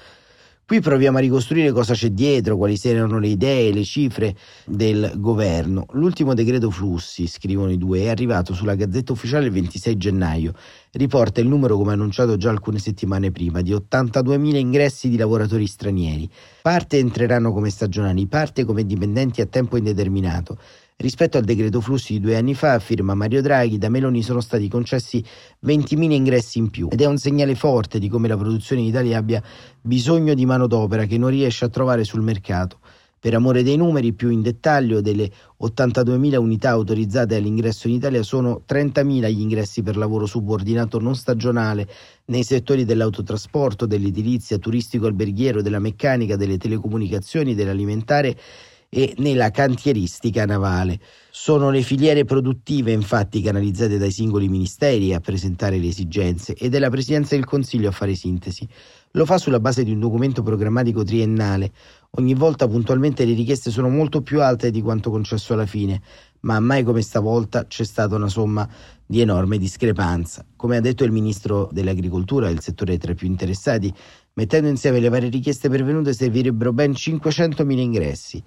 Qui 0.70 0.78
proviamo 0.80 1.18
a 1.18 1.20
ricostruire 1.20 1.72
cosa 1.72 1.94
c'è 1.94 2.10
dietro, 2.10 2.56
quali 2.56 2.78
erano 2.84 3.18
le 3.18 3.26
idee, 3.26 3.72
le 3.72 3.82
cifre 3.82 4.36
del 4.64 5.14
governo. 5.16 5.84
L'ultimo 5.94 6.32
decreto 6.32 6.70
flussi, 6.70 7.26
scrivono 7.26 7.72
i 7.72 7.76
due, 7.76 8.02
è 8.02 8.08
arrivato 8.08 8.54
sulla 8.54 8.76
Gazzetta 8.76 9.10
Ufficiale 9.10 9.46
il 9.46 9.50
26 9.50 9.96
gennaio. 9.96 10.54
Riporta 10.92 11.40
il 11.40 11.48
numero, 11.48 11.76
come 11.76 11.92
annunciato 11.92 12.36
già 12.36 12.50
alcune 12.50 12.78
settimane 12.78 13.32
prima, 13.32 13.62
di 13.62 13.72
82.000 13.72 14.56
ingressi 14.58 15.08
di 15.08 15.16
lavoratori 15.16 15.66
stranieri. 15.66 16.30
Parte 16.62 16.98
entreranno 16.98 17.52
come 17.52 17.70
stagionali, 17.70 18.28
parte 18.28 18.64
come 18.64 18.86
dipendenti 18.86 19.40
a 19.40 19.46
tempo 19.46 19.76
indeterminato. 19.76 20.56
Rispetto 21.00 21.38
al 21.38 21.44
decreto 21.44 21.80
flussi 21.80 22.12
di 22.12 22.20
due 22.20 22.36
anni 22.36 22.52
fa, 22.52 22.74
afferma 22.74 23.14
Mario 23.14 23.40
Draghi, 23.40 23.78
da 23.78 23.88
Meloni 23.88 24.22
sono 24.22 24.42
stati 24.42 24.68
concessi 24.68 25.24
20.000 25.64 26.10
ingressi 26.10 26.58
in 26.58 26.68
più 26.68 26.88
ed 26.90 27.00
è 27.00 27.06
un 27.06 27.16
segnale 27.16 27.54
forte 27.54 27.98
di 27.98 28.06
come 28.10 28.28
la 28.28 28.36
produzione 28.36 28.82
in 28.82 28.88
Italia 28.88 29.16
abbia 29.16 29.42
bisogno 29.80 30.34
di 30.34 30.44
manodopera 30.44 31.06
che 31.06 31.16
non 31.16 31.30
riesce 31.30 31.64
a 31.64 31.70
trovare 31.70 32.04
sul 32.04 32.20
mercato. 32.20 32.80
Per 33.18 33.32
amore 33.32 33.62
dei 33.62 33.78
numeri, 33.78 34.12
più 34.12 34.28
in 34.28 34.42
dettaglio, 34.42 35.00
delle 35.00 35.30
82.000 35.62 36.36
unità 36.36 36.68
autorizzate 36.70 37.34
all'ingresso 37.36 37.88
in 37.88 37.94
Italia 37.94 38.22
sono 38.22 38.62
30.000 38.68 39.30
gli 39.30 39.40
ingressi 39.40 39.82
per 39.82 39.96
lavoro 39.96 40.26
subordinato 40.26 40.98
non 41.00 41.16
stagionale 41.16 41.88
nei 42.26 42.44
settori 42.44 42.84
dell'autotrasporto, 42.84 43.86
dell'edilizia, 43.86 44.58
turistico-alberghiero, 44.58 45.62
della 45.62 45.78
meccanica, 45.78 46.36
delle 46.36 46.58
telecomunicazioni, 46.58 47.54
dell'alimentare 47.54 48.36
e 48.92 49.14
nella 49.18 49.52
cantieristica 49.52 50.44
navale. 50.44 50.98
Sono 51.30 51.70
le 51.70 51.80
filiere 51.82 52.24
produttive 52.24 52.90
infatti 52.90 53.40
canalizzate 53.40 53.98
dai 53.98 54.10
singoli 54.10 54.48
ministeri 54.48 55.14
a 55.14 55.20
presentare 55.20 55.78
le 55.78 55.86
esigenze 55.86 56.54
ed 56.54 56.74
è 56.74 56.80
la 56.80 56.90
Presidenza 56.90 57.36
del 57.36 57.44
Consiglio 57.44 57.88
a 57.88 57.92
fare 57.92 58.16
sintesi. 58.16 58.68
Lo 59.12 59.24
fa 59.24 59.38
sulla 59.38 59.60
base 59.60 59.84
di 59.84 59.92
un 59.92 60.00
documento 60.00 60.42
programmatico 60.42 61.04
triennale. 61.04 61.70
Ogni 62.18 62.34
volta 62.34 62.66
puntualmente 62.66 63.24
le 63.24 63.34
richieste 63.34 63.70
sono 63.70 63.88
molto 63.88 64.22
più 64.22 64.42
alte 64.42 64.72
di 64.72 64.82
quanto 64.82 65.10
concesso 65.10 65.52
alla 65.52 65.66
fine, 65.66 66.02
ma 66.40 66.58
mai 66.58 66.82
come 66.82 67.02
stavolta 67.02 67.66
c'è 67.66 67.84
stata 67.84 68.16
una 68.16 68.28
somma 68.28 68.68
di 69.06 69.20
enorme 69.20 69.56
discrepanza. 69.56 70.44
Come 70.56 70.76
ha 70.76 70.80
detto 70.80 71.04
il 71.04 71.12
ministro 71.12 71.68
dell'Agricoltura, 71.72 72.48
il 72.48 72.60
settore 72.60 72.98
tra 72.98 73.12
i 73.12 73.16
più 73.16 73.28
interessati, 73.28 73.92
mettendo 74.34 74.68
insieme 74.68 74.98
le 74.98 75.08
varie 75.08 75.28
richieste 75.28 75.68
pervenute 75.68 76.12
servirebbero 76.12 76.72
ben 76.72 76.90
500.000 76.90 77.78
ingressi. 77.78 78.42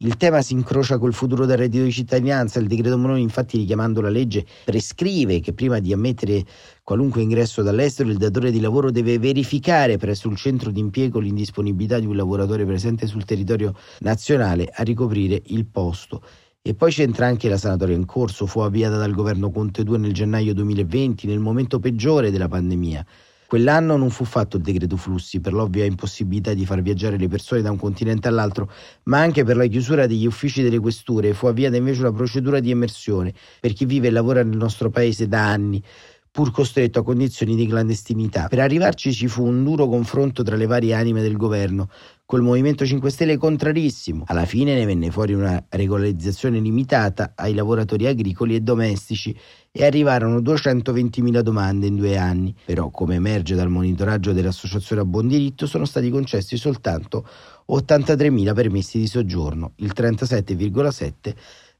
Il 0.00 0.18
tema 0.18 0.42
si 0.42 0.52
incrocia 0.52 0.98
col 0.98 1.14
futuro 1.14 1.46
del 1.46 1.56
reddito 1.56 1.84
di 1.84 1.90
cittadinanza. 1.90 2.58
Il 2.58 2.66
decreto 2.66 2.98
Meloni, 2.98 3.22
infatti, 3.22 3.56
richiamando 3.56 4.02
la 4.02 4.10
legge, 4.10 4.44
prescrive 4.66 5.40
che 5.40 5.54
prima 5.54 5.78
di 5.78 5.90
ammettere 5.90 6.44
qualunque 6.82 7.22
ingresso 7.22 7.62
dall'estero, 7.62 8.10
il 8.10 8.18
datore 8.18 8.50
di 8.50 8.60
lavoro 8.60 8.90
deve 8.90 9.18
verificare 9.18 9.96
presso 9.96 10.28
il 10.28 10.36
centro 10.36 10.70
di 10.70 10.80
impiego 10.80 11.18
l'indisponibilità 11.18 11.98
di 11.98 12.04
un 12.04 12.14
lavoratore 12.14 12.66
presente 12.66 13.06
sul 13.06 13.24
territorio 13.24 13.72
nazionale 14.00 14.68
a 14.70 14.82
ricoprire 14.82 15.40
il 15.46 15.64
posto. 15.64 16.22
E 16.60 16.74
poi 16.74 16.90
c'entra 16.90 17.26
anche 17.26 17.48
la 17.48 17.56
sanatoria 17.56 17.96
in 17.96 18.04
corso, 18.04 18.44
fu 18.44 18.60
avviata 18.60 18.98
dal 18.98 19.14
governo 19.14 19.50
Conte 19.50 19.82
2 19.82 19.96
nel 19.96 20.12
gennaio 20.12 20.52
2020, 20.52 21.26
nel 21.26 21.38
momento 21.38 21.78
peggiore 21.78 22.30
della 22.30 22.48
pandemia. 22.48 23.06
Quell'anno 23.46 23.96
non 23.96 24.10
fu 24.10 24.24
fatto 24.24 24.56
il 24.56 24.62
decreto 24.62 24.96
flussi 24.96 25.40
per 25.40 25.52
l'ovvia 25.52 25.84
impossibilità 25.84 26.52
di 26.52 26.66
far 26.66 26.82
viaggiare 26.82 27.16
le 27.16 27.28
persone 27.28 27.62
da 27.62 27.70
un 27.70 27.78
continente 27.78 28.26
all'altro, 28.26 28.70
ma 29.04 29.20
anche 29.20 29.44
per 29.44 29.56
la 29.56 29.66
chiusura 29.66 30.06
degli 30.06 30.26
uffici 30.26 30.62
delle 30.62 30.80
questure. 30.80 31.32
Fu 31.32 31.46
avviata 31.46 31.76
invece 31.76 32.00
una 32.00 32.12
procedura 32.12 32.58
di 32.58 32.70
immersione 32.70 33.32
per 33.60 33.72
chi 33.72 33.84
vive 33.84 34.08
e 34.08 34.10
lavora 34.10 34.42
nel 34.42 34.56
nostro 34.56 34.90
paese 34.90 35.28
da 35.28 35.48
anni 35.48 35.82
pur 36.36 36.50
costretto 36.50 36.98
a 36.98 37.02
condizioni 37.02 37.56
di 37.56 37.66
clandestinità. 37.66 38.46
Per 38.46 38.58
arrivarci 38.58 39.10
ci 39.10 39.26
fu 39.26 39.46
un 39.46 39.64
duro 39.64 39.88
confronto 39.88 40.42
tra 40.42 40.54
le 40.54 40.66
varie 40.66 40.92
anime 40.92 41.22
del 41.22 41.34
governo, 41.34 41.88
col 42.26 42.42
Movimento 42.42 42.84
5 42.84 43.08
Stelle 43.08 43.38
contrarissimo. 43.38 44.24
Alla 44.26 44.44
fine 44.44 44.74
ne 44.74 44.84
venne 44.84 45.10
fuori 45.10 45.32
una 45.32 45.64
regolarizzazione 45.70 46.58
limitata 46.58 47.32
ai 47.36 47.54
lavoratori 47.54 48.06
agricoli 48.06 48.54
e 48.54 48.60
domestici 48.60 49.34
e 49.72 49.86
arrivarono 49.86 50.40
220.000 50.40 51.40
domande 51.40 51.86
in 51.86 51.96
due 51.96 52.18
anni. 52.18 52.54
Però, 52.66 52.90
come 52.90 53.14
emerge 53.14 53.54
dal 53.54 53.70
monitoraggio 53.70 54.34
dell'Associazione 54.34 55.00
a 55.00 55.06
Buon 55.06 55.28
Diritto, 55.28 55.66
sono 55.66 55.86
stati 55.86 56.10
concessi 56.10 56.58
soltanto 56.58 57.26
83.000 57.66 58.52
permessi 58.52 58.98
di 58.98 59.06
soggiorno, 59.06 59.72
il 59.76 59.92
37,7% 59.96 61.34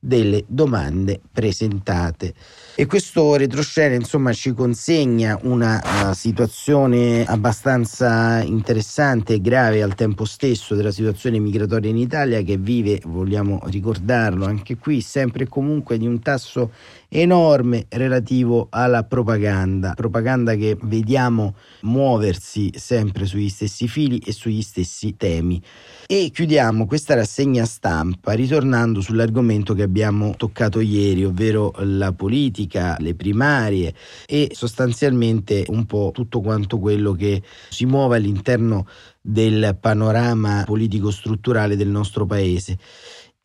delle 0.07 0.45
domande 0.47 1.21
presentate. 1.33 2.33
E 2.77 2.87
questo 2.87 3.35
retroscena 3.35 3.95
insomma 3.97 4.33
ci 4.33 4.53
consegna 4.53 5.37
una 5.43 5.83
uh, 5.83 6.13
situazione 6.13 7.25
abbastanza 7.25 8.41
interessante 8.43 9.35
e 9.35 9.41
grave 9.41 9.83
al 9.83 9.95
tempo 9.95 10.25
stesso 10.25 10.75
della 10.77 10.93
situazione 10.93 11.41
migratoria 11.41 11.91
in 11.91 11.97
Italia 11.97 12.43
che 12.43 12.57
vive, 12.57 13.01
vogliamo 13.05 13.61
ricordarlo 13.65 14.45
anche 14.45 14.77
qui, 14.77 15.01
sempre 15.01 15.45
e 15.45 15.49
comunque 15.49 15.99
di 15.99 16.07
un 16.07 16.21
tasso 16.21 16.71
enorme 17.09 17.87
relativo 17.89 18.67
alla 18.71 19.05
propaganda, 19.05 19.95
propaganda 19.95 20.55
che 20.55 20.77
vediamo 20.83 21.55
muoversi 21.81 22.73
sempre 22.77 23.25
sugli 23.25 23.49
stessi 23.49 23.89
fili 23.89 24.19
e 24.19 24.33
sugli 24.33 24.63
stessi 24.63 25.17
temi. 25.17 25.61
E 26.07 26.31
chiudiamo 26.33 26.87
questa 26.87 27.15
rassegna 27.15 27.65
stampa 27.65 28.33
ritornando 28.33 29.01
sull'argomento 29.01 29.73
che 29.73 29.83
abbiamo 29.83 29.96
toccato 30.37 30.81
ieri, 30.81 31.25
ovvero 31.25 31.73
la 31.79 32.13
politica, 32.13 32.97
le 33.01 33.15
primarie 33.15 33.95
e 34.27 34.51
sostanzialmente 34.53 35.65
un 35.69 35.87
po' 35.87 36.11
tutto 36.13 36.41
quanto 36.41 36.79
quello 36.79 37.13
che 37.13 37.43
si 37.69 37.87
muove 37.87 38.17
all'interno 38.17 38.87
del 39.21 39.77
panorama 39.81 40.63
politico 40.65 41.11
strutturale 41.11 41.77
del 41.77 41.89
nostro 41.89 42.27
paese 42.27 42.79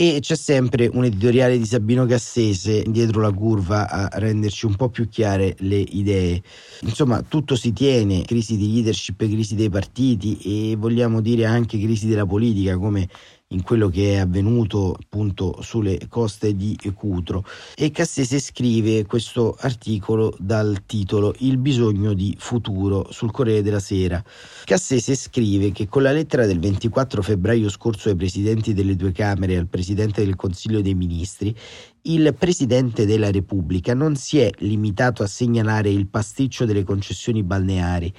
e 0.02 0.18
c'è 0.20 0.36
sempre 0.36 0.90
un 0.92 1.04
editoriale 1.06 1.60
di 1.60 1.66
Sabino 1.66 2.08
Cassese 2.08 2.84
dietro 2.88 3.22
la 3.22 3.32
curva 3.32 3.88
a 3.88 4.10
renderci 4.18 4.66
un 4.66 4.76
po' 4.76 4.90
più 4.90 5.08
chiare 5.08 5.56
le 5.60 5.78
idee. 5.78 6.42
Insomma, 6.82 7.22
tutto 7.22 7.56
si 7.56 7.72
tiene, 7.72 8.24
crisi 8.24 8.58
di 8.58 8.74
leadership, 8.74 9.18
crisi 9.18 9.54
dei 9.54 9.70
partiti 9.70 10.72
e 10.72 10.76
vogliamo 10.76 11.22
dire 11.22 11.46
anche 11.46 11.78
crisi 11.78 12.08
della 12.08 12.26
politica 12.26 12.80
come 12.80 13.08
in 13.52 13.64
quello 13.64 13.90
che 13.90 14.14
è 14.14 14.18
avvenuto 14.18 14.96
appunto 15.00 15.62
sulle 15.62 16.00
coste 16.10 16.56
di 16.56 16.78
Cutro 16.94 17.46
e 17.76 17.92
Cassese 17.92 18.40
scrive 18.40 19.06
questo 19.06 19.56
articolo 19.60 20.36
dal 20.40 20.84
titolo 20.86 21.34
Il 21.40 21.58
bisogno 21.58 22.14
di 22.14 22.36
futuro 22.38 23.08
sul 23.12 23.32
Corriere 23.32 23.62
della 23.62 23.80
Sera. 23.80 24.24
Cassese 24.66 25.16
scrive 25.16 25.72
che 25.72 25.88
con 25.88 26.04
la 26.04 26.12
lettera 26.12 26.46
del 26.46 26.60
24 26.60 27.22
febbraio 27.22 27.70
scorso 27.70 28.10
ai 28.10 28.16
presidenti 28.16 28.74
delle 28.74 28.96
due 28.96 29.12
Camere 29.12 29.54
e 29.54 29.58
al 29.58 29.68
Presidente 29.68 30.24
del 30.24 30.36
Consiglio 30.36 30.82
dei 30.82 30.96
Ministri 30.96 31.56
il 32.04 32.34
Presidente 32.36 33.06
della 33.06 33.30
Repubblica 33.30 33.94
non 33.94 34.16
si 34.16 34.40
è 34.40 34.50
limitato 34.60 35.22
a 35.22 35.28
segnalare 35.28 35.92
il 35.92 36.08
pasticcio 36.08 36.66
delle 36.66 36.84
concessioni 36.84 37.44
balneari, 37.44 38.12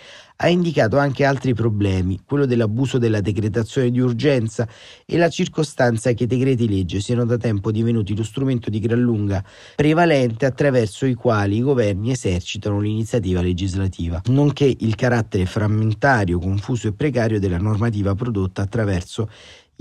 ha 0.42 0.48
indicato 0.48 0.98
anche 0.98 1.24
altri 1.24 1.54
problemi, 1.54 2.20
quello 2.26 2.46
dell'abuso 2.46 2.98
della 2.98 3.20
decretazione 3.20 3.92
di 3.92 4.00
urgenza 4.00 4.66
e 5.06 5.16
la 5.16 5.28
circostanza 5.28 6.12
che 6.14 6.24
i 6.24 6.26
decreti 6.26 6.68
legge 6.68 7.00
siano 7.00 7.24
da 7.24 7.36
tempo 7.36 7.70
divenuti 7.70 8.16
lo 8.16 8.24
strumento 8.24 8.68
di 8.68 8.80
gran 8.80 9.00
lunga 9.00 9.42
prevalente 9.76 10.44
attraverso 10.44 11.06
i 11.06 11.14
quali 11.14 11.58
i 11.58 11.62
governi 11.62 12.10
esercitano 12.10 12.80
l'iniziativa 12.80 13.40
legislativa, 13.40 14.20
nonché 14.26 14.74
il 14.80 14.96
carattere 14.96 15.46
frammentario, 15.46 16.40
confuso 16.40 16.88
e 16.88 16.92
precario 16.92 17.38
della 17.38 17.58
normativa 17.58 18.16
prodotta 18.16 18.62
attraverso 18.62 19.28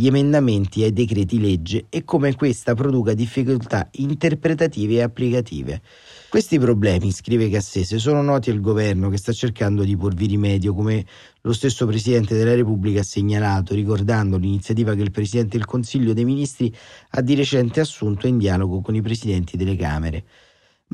gli 0.02 0.08
emendamenti 0.08 0.82
ai 0.82 0.94
decreti 0.94 1.40
legge 1.40 1.86
e 1.88 2.04
come 2.04 2.34
questa 2.36 2.74
produca 2.74 3.14
difficoltà 3.14 3.88
interpretative 3.92 4.96
e 4.96 5.02
applicative. 5.04 5.80
Questi 6.28 6.58
problemi, 6.58 7.12
scrive 7.12 7.52
Cassese, 7.52 8.00
sono 8.00 8.24
noti 8.24 8.50
al 8.50 8.62
governo 8.62 9.10
che 9.10 9.18
sta 9.18 9.32
cercando 9.32 9.84
di 9.84 9.96
porvi 9.96 10.26
rimedio, 10.26 10.74
come 10.74 11.06
lo 11.42 11.54
stesso 11.54 11.86
Presidente 11.86 12.36
della 12.36 12.56
Repubblica 12.56 13.02
ha 13.02 13.04
segnalato, 13.04 13.76
ricordando 13.76 14.38
l'iniziativa 14.38 14.96
che 14.96 15.04
il 15.04 15.12
Presidente 15.12 15.58
del 15.58 15.68
Consiglio 15.68 16.14
dei 16.14 16.26
Ministri 16.26 16.76
ha 17.12 17.22
di 17.22 17.36
recente 17.36 17.80
assunto 17.80 18.26
in 18.26 18.40
dialogo 18.40 18.82
con 18.82 18.96
i 18.96 19.04
Presidenti 19.04 19.56
delle 19.56 19.76
Camere. 19.76 20.26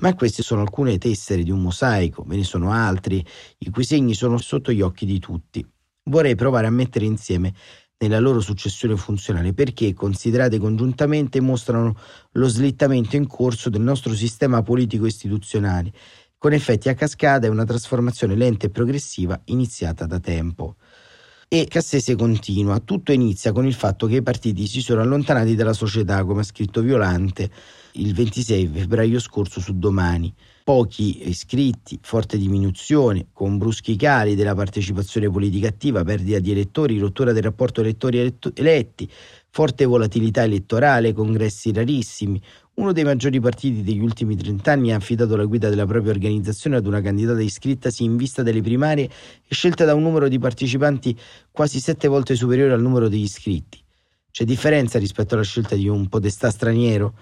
Ma 0.02 0.16
queste 0.16 0.44
sono 0.44 0.60
alcune 0.60 0.98
tessere 0.98 1.44
di 1.44 1.52
un 1.52 1.62
mosaico, 1.62 2.26
ve 2.28 2.36
ne 2.36 2.44
sono 2.44 2.72
altri, 2.72 3.26
i 3.60 3.70
cui 3.70 3.86
segni 3.86 4.14
sono 4.14 4.38
sotto 4.38 4.74
gli 4.74 4.82
occhi 4.82 5.06
di 5.06 5.18
tutti. 5.20 5.66
Vorrei 6.10 6.36
provare 6.36 6.68
a 6.68 6.72
mettere 6.72 7.06
insieme 7.06 7.54
nella 8.00 8.20
loro 8.20 8.40
successione 8.42 8.96
funzionale 8.96 9.54
perché, 9.54 9.94
considerate 9.94 10.60
congiuntamente, 10.60 11.42
mostrano 11.42 11.98
lo 12.34 12.48
slittamento 12.48 13.16
in 13.16 13.28
corso 13.28 13.70
del 13.70 13.82
nostro 13.82 14.14
sistema 14.14 14.62
politico-istituzionale, 14.62 15.92
con 16.38 16.54
effetti 16.54 16.90
a 16.90 16.94
cascata 16.94 17.48
e 17.48 17.50
una 17.50 17.66
trasformazione 17.66 18.36
lenta 18.36 18.68
e 18.68 18.70
progressiva 18.70 19.40
iniziata 19.46 20.06
da 20.06 20.20
tempo. 20.20 20.76
E 21.50 21.66
Cassese 21.66 22.16
continua, 22.16 22.80
tutto 22.80 23.14
inizia 23.14 23.54
con 23.54 23.66
il 23.66 23.74
fatto 23.74 24.06
che 24.06 24.18
i 24.18 24.22
partiti 24.22 24.68
si 24.68 24.82
sono 24.82 25.02
allontanati 25.02 25.56
dalla 25.56 25.74
società, 25.74 26.24
come 26.26 26.42
ha 26.42 26.44
scritto 26.44 26.82
Violante 26.82 27.50
il 27.94 28.14
26 28.14 28.68
febbraio 28.68 29.20
scorso 29.20 29.60
su 29.60 29.78
Domani 29.80 30.34
pochi 30.68 31.30
iscritti, 31.30 31.98
forte 32.02 32.38
diminuzione, 32.38 33.28
con 33.32 33.58
bruschi 33.58 33.96
cali 33.96 34.36
della 34.36 34.54
partecipazione 34.54 35.30
politica 35.30 35.70
attiva, 35.70 36.04
perdita 36.04 36.40
di 36.40 36.52
elettori, 36.52 37.00
rottura 37.00 37.32
del 37.32 37.44
rapporto 37.44 37.80
elettori-eletti, 37.80 39.10
forte 39.50 39.86
volatilità 39.86 40.44
elettorale, 40.44 41.14
congressi 41.14 41.72
rarissimi. 41.72 42.42
Uno 42.74 42.92
dei 42.92 43.06
maggiori 43.06 43.40
partiti 43.40 43.82
degli 43.82 44.02
ultimi 44.02 44.36
trent'anni 44.36 44.92
ha 44.92 44.98
affidato 44.98 45.38
la 45.38 45.46
guida 45.46 45.70
della 45.70 45.86
propria 45.86 46.12
organizzazione 46.12 46.76
ad 46.76 46.86
una 46.86 47.00
candidata 47.00 47.42
iscrittasi 47.42 48.04
in 48.04 48.18
vista 48.18 48.44
delle 48.44 48.62
primarie 48.62 49.06
e 49.06 49.56
scelta 49.56 49.86
da 49.86 49.94
un 49.94 50.04
numero 50.04 50.28
di 50.28 50.38
partecipanti 50.38 51.18
quasi 51.50 51.80
sette 51.80 52.10
volte 52.10 52.36
superiore 52.36 52.74
al 52.74 52.82
numero 52.82 53.08
degli 53.08 53.24
iscritti. 53.24 53.82
C'è 54.32 54.44
differenza 54.44 55.00
rispetto 55.00 55.36
alla 55.36 55.46
scelta 55.46 55.76
di 55.76 55.88
un 55.88 56.10
podestà 56.10 56.52
straniero? 56.52 57.14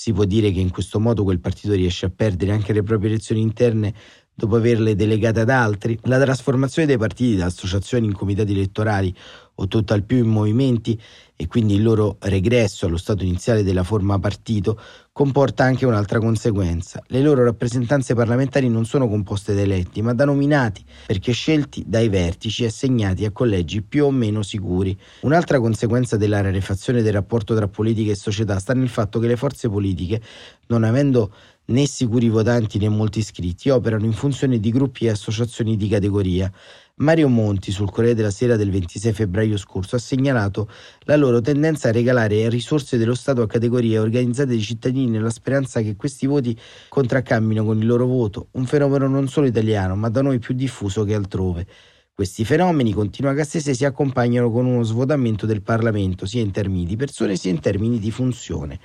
Si 0.00 0.12
può 0.12 0.22
dire 0.22 0.52
che 0.52 0.60
in 0.60 0.70
questo 0.70 1.00
modo 1.00 1.24
quel 1.24 1.40
partito 1.40 1.74
riesce 1.74 2.06
a 2.06 2.12
perdere 2.14 2.52
anche 2.52 2.72
le 2.72 2.84
proprie 2.84 3.10
elezioni 3.10 3.40
interne 3.40 3.92
dopo 4.32 4.54
averle 4.54 4.94
delegate 4.94 5.40
ad 5.40 5.50
altri? 5.50 5.98
La 6.02 6.20
trasformazione 6.20 6.86
dei 6.86 6.96
partiti 6.96 7.34
da 7.34 7.46
associazioni 7.46 8.06
in 8.06 8.12
comitati 8.12 8.52
elettorali 8.52 9.12
o 9.60 9.66
tutt'al 9.66 10.04
più 10.04 10.18
in 10.18 10.28
movimenti 10.28 11.00
e 11.40 11.46
quindi 11.46 11.74
il 11.74 11.82
loro 11.82 12.16
regresso 12.20 12.86
allo 12.86 12.96
stato 12.96 13.22
iniziale 13.22 13.62
della 13.62 13.84
forma 13.84 14.18
partito 14.18 14.80
comporta 15.12 15.64
anche 15.64 15.86
un'altra 15.86 16.18
conseguenza. 16.18 17.02
Le 17.08 17.20
loro 17.20 17.44
rappresentanze 17.44 18.14
parlamentari 18.14 18.68
non 18.68 18.84
sono 18.84 19.08
composte 19.08 19.54
da 19.54 19.60
eletti, 19.60 20.02
ma 20.02 20.14
da 20.14 20.24
nominati, 20.24 20.84
perché 21.06 21.32
scelti 21.32 21.84
dai 21.86 22.08
vertici 22.08 22.64
e 22.64 22.66
assegnati 22.66 23.24
a 23.24 23.30
collegi 23.30 23.82
più 23.82 24.06
o 24.06 24.10
meno 24.10 24.42
sicuri. 24.42 24.96
Un'altra 25.20 25.60
conseguenza 25.60 26.16
della 26.16 26.40
rarefazione 26.40 27.02
del 27.02 27.12
rapporto 27.12 27.54
tra 27.54 27.68
politica 27.68 28.12
e 28.12 28.16
società 28.16 28.58
sta 28.58 28.74
nel 28.74 28.88
fatto 28.88 29.18
che 29.18 29.26
le 29.26 29.36
forze 29.36 29.68
politiche, 29.68 30.20
non 30.68 30.84
avendo 30.84 31.32
né 31.66 31.86
sicuri 31.86 32.28
votanti 32.28 32.78
né 32.78 32.88
molti 32.88 33.18
iscritti, 33.18 33.70
operano 33.70 34.04
in 34.04 34.12
funzione 34.12 34.58
di 34.58 34.70
gruppi 34.70 35.06
e 35.06 35.10
associazioni 35.10 35.76
di 35.76 35.88
categoria. 35.88 36.50
Mario 36.98 37.28
Monti 37.28 37.70
sul 37.70 37.90
Corriere 37.90 38.16
della 38.16 38.30
Sera 38.30 38.56
del 38.56 38.70
26 38.70 39.12
febbraio 39.12 39.56
scorso 39.56 39.96
ha 39.96 39.98
segnalato 40.00 40.68
la 41.00 41.16
loro 41.16 41.40
tendenza 41.40 41.88
a 41.88 41.92
regalare 41.92 42.48
risorse 42.48 42.98
dello 42.98 43.14
Stato 43.14 43.42
a 43.42 43.46
categorie 43.46 43.98
organizzate 43.98 44.50
di 44.50 44.60
cittadini 44.60 45.10
nella 45.10 45.30
speranza 45.30 45.80
che 45.80 45.94
questi 45.94 46.26
voti 46.26 46.58
contraccambino 46.88 47.64
con 47.64 47.78
il 47.78 47.86
loro 47.86 48.06
voto, 48.06 48.48
un 48.52 48.66
fenomeno 48.66 49.06
non 49.06 49.28
solo 49.28 49.46
italiano 49.46 49.94
ma 49.94 50.08
da 50.08 50.22
noi 50.22 50.38
più 50.38 50.54
diffuso 50.54 51.04
che 51.04 51.14
altrove. 51.14 51.66
Questi 52.12 52.44
fenomeni, 52.44 52.92
continua 52.92 53.32
Cassese, 53.32 53.74
si 53.74 53.84
accompagnano 53.84 54.50
con 54.50 54.66
uno 54.66 54.82
svuotamento 54.82 55.46
del 55.46 55.62
Parlamento, 55.62 56.26
sia 56.26 56.42
in 56.42 56.50
termini 56.50 56.84
di 56.84 56.96
persone 56.96 57.36
sia 57.36 57.52
in 57.52 57.60
termini 57.60 58.00
di 58.00 58.10
funzione 58.10 58.80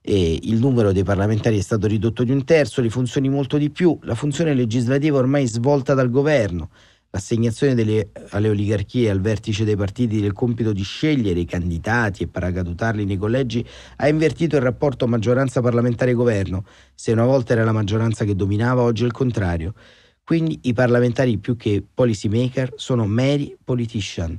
e 0.00 0.38
il 0.42 0.58
numero 0.58 0.92
dei 0.92 1.02
parlamentari 1.02 1.58
è 1.58 1.62
stato 1.62 1.86
ridotto 1.86 2.24
di 2.24 2.30
un 2.30 2.44
terzo, 2.44 2.80
le 2.80 2.88
funzioni 2.88 3.28
molto 3.28 3.58
di 3.58 3.70
più, 3.70 3.98
la 4.02 4.14
funzione 4.14 4.54
legislativa 4.54 5.18
ormai 5.18 5.46
svolta 5.46 5.92
dal 5.94 6.10
governo, 6.10 6.70
l'assegnazione 7.10 7.74
delle, 7.74 8.10
alle 8.30 8.50
oligarchie 8.50 9.06
e 9.06 9.10
al 9.10 9.20
vertice 9.20 9.64
dei 9.64 9.76
partiti 9.76 10.20
del 10.20 10.32
compito 10.32 10.72
di 10.72 10.82
scegliere 10.82 11.40
i 11.40 11.44
candidati 11.44 12.22
e 12.22 12.28
paracadutarli 12.28 13.04
nei 13.04 13.16
collegi 13.16 13.66
ha 13.96 14.08
invertito 14.08 14.56
il 14.56 14.62
rapporto 14.62 15.06
maggioranza 15.06 15.60
parlamentare-governo, 15.60 16.64
se 16.94 17.12
una 17.12 17.24
volta 17.24 17.54
era 17.54 17.64
la 17.64 17.72
maggioranza 17.72 18.24
che 18.24 18.34
dominava, 18.34 18.82
oggi 18.82 19.02
è 19.02 19.06
il 19.06 19.12
contrario. 19.12 19.74
Quindi 20.22 20.58
i 20.64 20.74
parlamentari 20.74 21.38
più 21.38 21.56
che 21.56 21.82
policy 21.92 22.28
maker 22.28 22.74
sono 22.76 23.06
meri 23.06 23.56
politician 23.64 24.38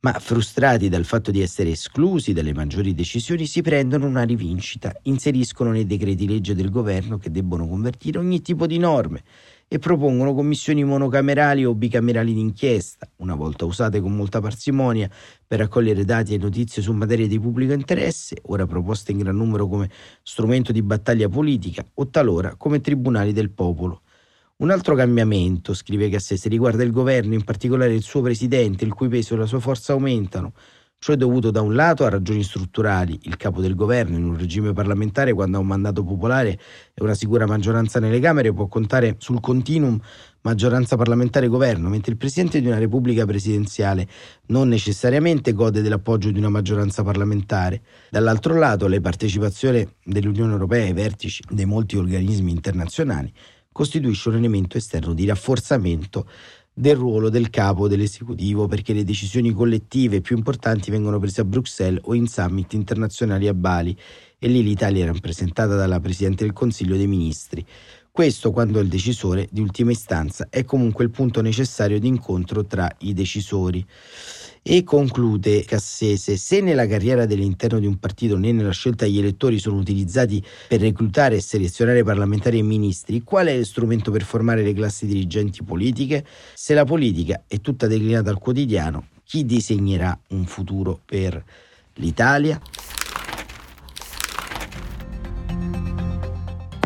ma 0.00 0.12
frustrati 0.12 0.88
dal 0.88 1.04
fatto 1.04 1.32
di 1.32 1.40
essere 1.40 1.70
esclusi 1.70 2.32
dalle 2.32 2.54
maggiori 2.54 2.94
decisioni 2.94 3.46
si 3.46 3.62
prendono 3.62 4.06
una 4.06 4.22
rivincita, 4.22 4.94
inseriscono 5.02 5.72
nei 5.72 5.86
decreti 5.86 6.28
legge 6.28 6.54
del 6.54 6.70
governo 6.70 7.18
che 7.18 7.32
debbono 7.32 7.66
convertire 7.66 8.18
ogni 8.18 8.40
tipo 8.40 8.68
di 8.68 8.78
norme 8.78 9.24
e 9.66 9.80
propongono 9.80 10.34
commissioni 10.34 10.84
monocamerali 10.84 11.64
o 11.64 11.74
bicamerali 11.74 12.32
d'inchiesta, 12.32 13.10
una 13.16 13.34
volta 13.34 13.64
usate 13.64 14.00
con 14.00 14.14
molta 14.14 14.40
parsimonia 14.40 15.10
per 15.44 15.58
raccogliere 15.58 16.04
dati 16.04 16.32
e 16.32 16.38
notizie 16.38 16.80
su 16.80 16.92
materie 16.92 17.26
di 17.26 17.40
pubblico 17.40 17.72
interesse, 17.72 18.36
ora 18.46 18.66
proposte 18.66 19.10
in 19.10 19.18
gran 19.18 19.36
numero 19.36 19.66
come 19.66 19.90
strumento 20.22 20.70
di 20.70 20.80
battaglia 20.80 21.28
politica 21.28 21.84
o 21.94 22.08
talora 22.08 22.54
come 22.54 22.80
tribunali 22.80 23.32
del 23.32 23.50
popolo. 23.50 24.02
Un 24.60 24.70
altro 24.70 24.96
cambiamento, 24.96 25.72
scrive 25.72 26.08
Cassese, 26.08 26.48
riguarda 26.48 26.82
il 26.82 26.90
governo, 26.90 27.34
in 27.34 27.44
particolare 27.44 27.94
il 27.94 28.02
suo 28.02 28.22
presidente, 28.22 28.84
il 28.84 28.92
cui 28.92 29.06
peso 29.06 29.34
e 29.34 29.36
la 29.36 29.46
sua 29.46 29.60
forza 29.60 29.92
aumentano. 29.92 30.52
Ciò 30.98 31.12
è 31.12 31.16
dovuto 31.16 31.52
da 31.52 31.60
un 31.60 31.76
lato 31.76 32.04
a 32.04 32.08
ragioni 32.08 32.42
strutturali, 32.42 33.20
il 33.22 33.36
capo 33.36 33.60
del 33.60 33.76
governo 33.76 34.16
in 34.16 34.24
un 34.24 34.36
regime 34.36 34.72
parlamentare 34.72 35.32
quando 35.32 35.58
ha 35.58 35.60
un 35.60 35.66
mandato 35.68 36.02
popolare 36.02 36.58
e 36.92 37.04
una 37.04 37.14
sicura 37.14 37.46
maggioranza 37.46 38.00
nelle 38.00 38.18
Camere 38.18 38.52
può 38.52 38.66
contare 38.66 39.14
sul 39.18 39.38
continuum 39.38 39.96
maggioranza 40.40 40.96
parlamentare-governo, 40.96 41.88
mentre 41.88 42.10
il 42.10 42.18
Presidente 42.18 42.60
di 42.60 42.66
una 42.66 42.78
Repubblica 42.78 43.24
presidenziale 43.26 44.08
non 44.46 44.66
necessariamente 44.66 45.52
gode 45.52 45.82
dell'appoggio 45.82 46.32
di 46.32 46.38
una 46.40 46.48
maggioranza 46.48 47.04
parlamentare. 47.04 47.80
Dall'altro 48.10 48.58
lato, 48.58 48.88
la 48.88 49.00
partecipazione 49.00 49.94
dell'Unione 50.02 50.50
Europea 50.50 50.84
ai 50.84 50.94
vertici 50.94 51.44
dei 51.48 51.64
molti 51.64 51.96
organismi 51.96 52.50
internazionali 52.50 53.32
costituisce 53.78 54.28
un 54.28 54.34
elemento 54.34 54.76
esterno 54.76 55.14
di 55.14 55.24
rafforzamento 55.24 56.26
del 56.72 56.96
ruolo 56.96 57.28
del 57.28 57.48
capo 57.48 57.86
dell'esecutivo 57.86 58.66
perché 58.66 58.92
le 58.92 59.04
decisioni 59.04 59.52
collettive 59.52 60.20
più 60.20 60.36
importanti 60.36 60.90
vengono 60.90 61.20
prese 61.20 61.42
a 61.42 61.44
Bruxelles 61.44 62.00
o 62.06 62.14
in 62.14 62.26
summit 62.26 62.72
internazionali 62.72 63.46
a 63.46 63.54
Bali 63.54 63.96
e 64.36 64.48
lì 64.48 64.64
l'Italia 64.64 65.04
è 65.04 65.06
rappresentata 65.06 65.76
dalla 65.76 66.00
Presidente 66.00 66.42
del 66.42 66.52
Consiglio 66.52 66.96
dei 66.96 67.06
Ministri. 67.06 67.64
Questo 68.18 68.50
quando 68.50 68.80
il 68.80 68.88
decisore 68.88 69.46
di 69.48 69.60
ultima 69.60 69.92
istanza 69.92 70.48
è 70.50 70.64
comunque 70.64 71.04
il 71.04 71.10
punto 71.10 71.40
necessario 71.40 72.00
di 72.00 72.08
incontro 72.08 72.66
tra 72.66 72.92
i 73.02 73.14
decisori. 73.14 73.86
E 74.60 74.82
conclude 74.82 75.62
Cassese, 75.62 76.36
se 76.36 76.60
nella 76.60 76.88
carriera 76.88 77.26
dell'interno 77.26 77.78
di 77.78 77.86
un 77.86 77.96
partito 78.00 78.36
né 78.36 78.50
nella 78.50 78.72
scelta 78.72 79.06
gli 79.06 79.18
elettori 79.20 79.60
sono 79.60 79.76
utilizzati 79.76 80.44
per 80.66 80.80
reclutare 80.80 81.36
e 81.36 81.40
selezionare 81.40 82.02
parlamentari 82.02 82.58
e 82.58 82.62
ministri, 82.62 83.22
qual 83.22 83.46
è 83.46 83.56
lo 83.56 83.64
strumento 83.64 84.10
per 84.10 84.24
formare 84.24 84.64
le 84.64 84.72
classi 84.72 85.06
dirigenti 85.06 85.62
politiche? 85.62 86.26
Se 86.54 86.74
la 86.74 86.84
politica 86.84 87.44
è 87.46 87.60
tutta 87.60 87.86
declinata 87.86 88.30
al 88.30 88.40
quotidiano, 88.40 89.10
chi 89.22 89.44
disegnerà 89.44 90.18
un 90.30 90.44
futuro 90.44 91.00
per 91.04 91.40
l'Italia? 91.94 92.60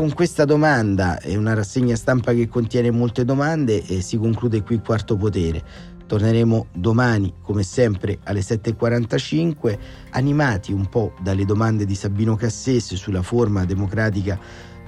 Con 0.03 0.15
questa 0.15 0.45
domanda 0.45 1.21
e 1.21 1.37
una 1.37 1.55
rassegna 1.55 1.95
stampa 1.95 2.33
che 2.33 2.49
contiene 2.49 2.91
molte 2.91 3.25
domande 3.25 3.87
eh, 3.87 4.01
si 4.01 4.17
conclude 4.17 4.65
qui 4.65 4.81
quarto 4.81 5.17
potere. 5.17 5.63
Torneremo 6.09 6.67
domani, 6.73 7.33
come 7.41 7.63
sempre, 7.63 8.19
alle 8.25 8.41
7.45, 8.41 9.79
animati 10.11 10.73
un 10.73 10.87
po' 10.87 11.13
dalle 11.21 11.45
domande 11.45 11.85
di 11.85 11.95
Sabino 11.95 12.35
Cassese 12.35 12.97
sulla 12.97 13.23
forma 13.23 13.65
democratica 13.65 14.37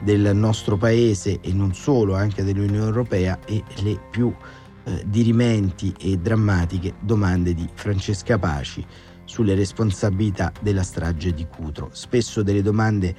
del 0.03 0.35
nostro 0.35 0.77
paese 0.77 1.38
e 1.40 1.53
non 1.53 1.74
solo, 1.74 2.16
anche 2.16 2.42
dell'Unione 2.42 2.85
Europea 2.85 3.38
e 3.46 3.62
le 3.85 4.00
più 4.11 4.35
eh, 4.83 5.05
dirimenti 5.07 5.94
e 5.96 6.16
drammatiche 6.16 6.94
domande 6.98 7.55
di 7.55 7.68
Francesca 7.72 8.37
Paci 8.37 8.85
sulle 9.24 9.55
responsabilità 9.55 10.53
della 10.61 10.83
strage 10.83 11.33
di 11.33 11.46
Cutro. 11.46 11.90
Spesso 11.92 12.42
delle 12.42 12.62
domande 12.62 13.14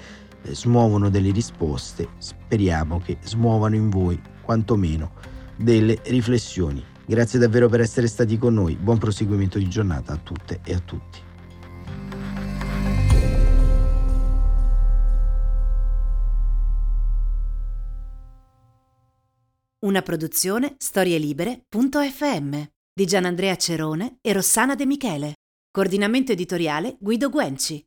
smuovono 0.54 1.10
delle 1.10 1.32
risposte, 1.32 2.10
speriamo 2.18 3.00
che 3.00 3.18
smuovano 3.24 3.76
in 3.76 3.90
voi 3.90 4.22
quantomeno 4.42 5.14
delle 5.56 6.00
riflessioni. 6.06 6.84
Grazie 7.06 7.40
davvero 7.40 7.70
per 7.70 7.82
essere 7.82 8.08
stati 8.08 8.38
con 8.38 8.54
noi, 8.54 8.76
buon 8.76 8.98
proseguimento 8.98 9.58
di 9.58 9.70
giornata 9.70 10.14
a 10.14 10.18
tutte 10.18 10.60
e 10.64 10.74
a 10.74 10.80
tutti. 10.80 11.20
Una 19.86 20.02
produzione 20.02 20.74
storielibere.fm 20.80 22.62
di 22.92 23.06
Gianandrea 23.06 23.56
Cerone 23.56 24.18
e 24.22 24.34
Rossana 24.34 24.74
De 24.74 24.86
Michele. 24.88 25.34
Coordinamento 25.70 26.32
editoriale 26.32 26.98
Guido 27.00 27.30
Guenci. 27.30 27.86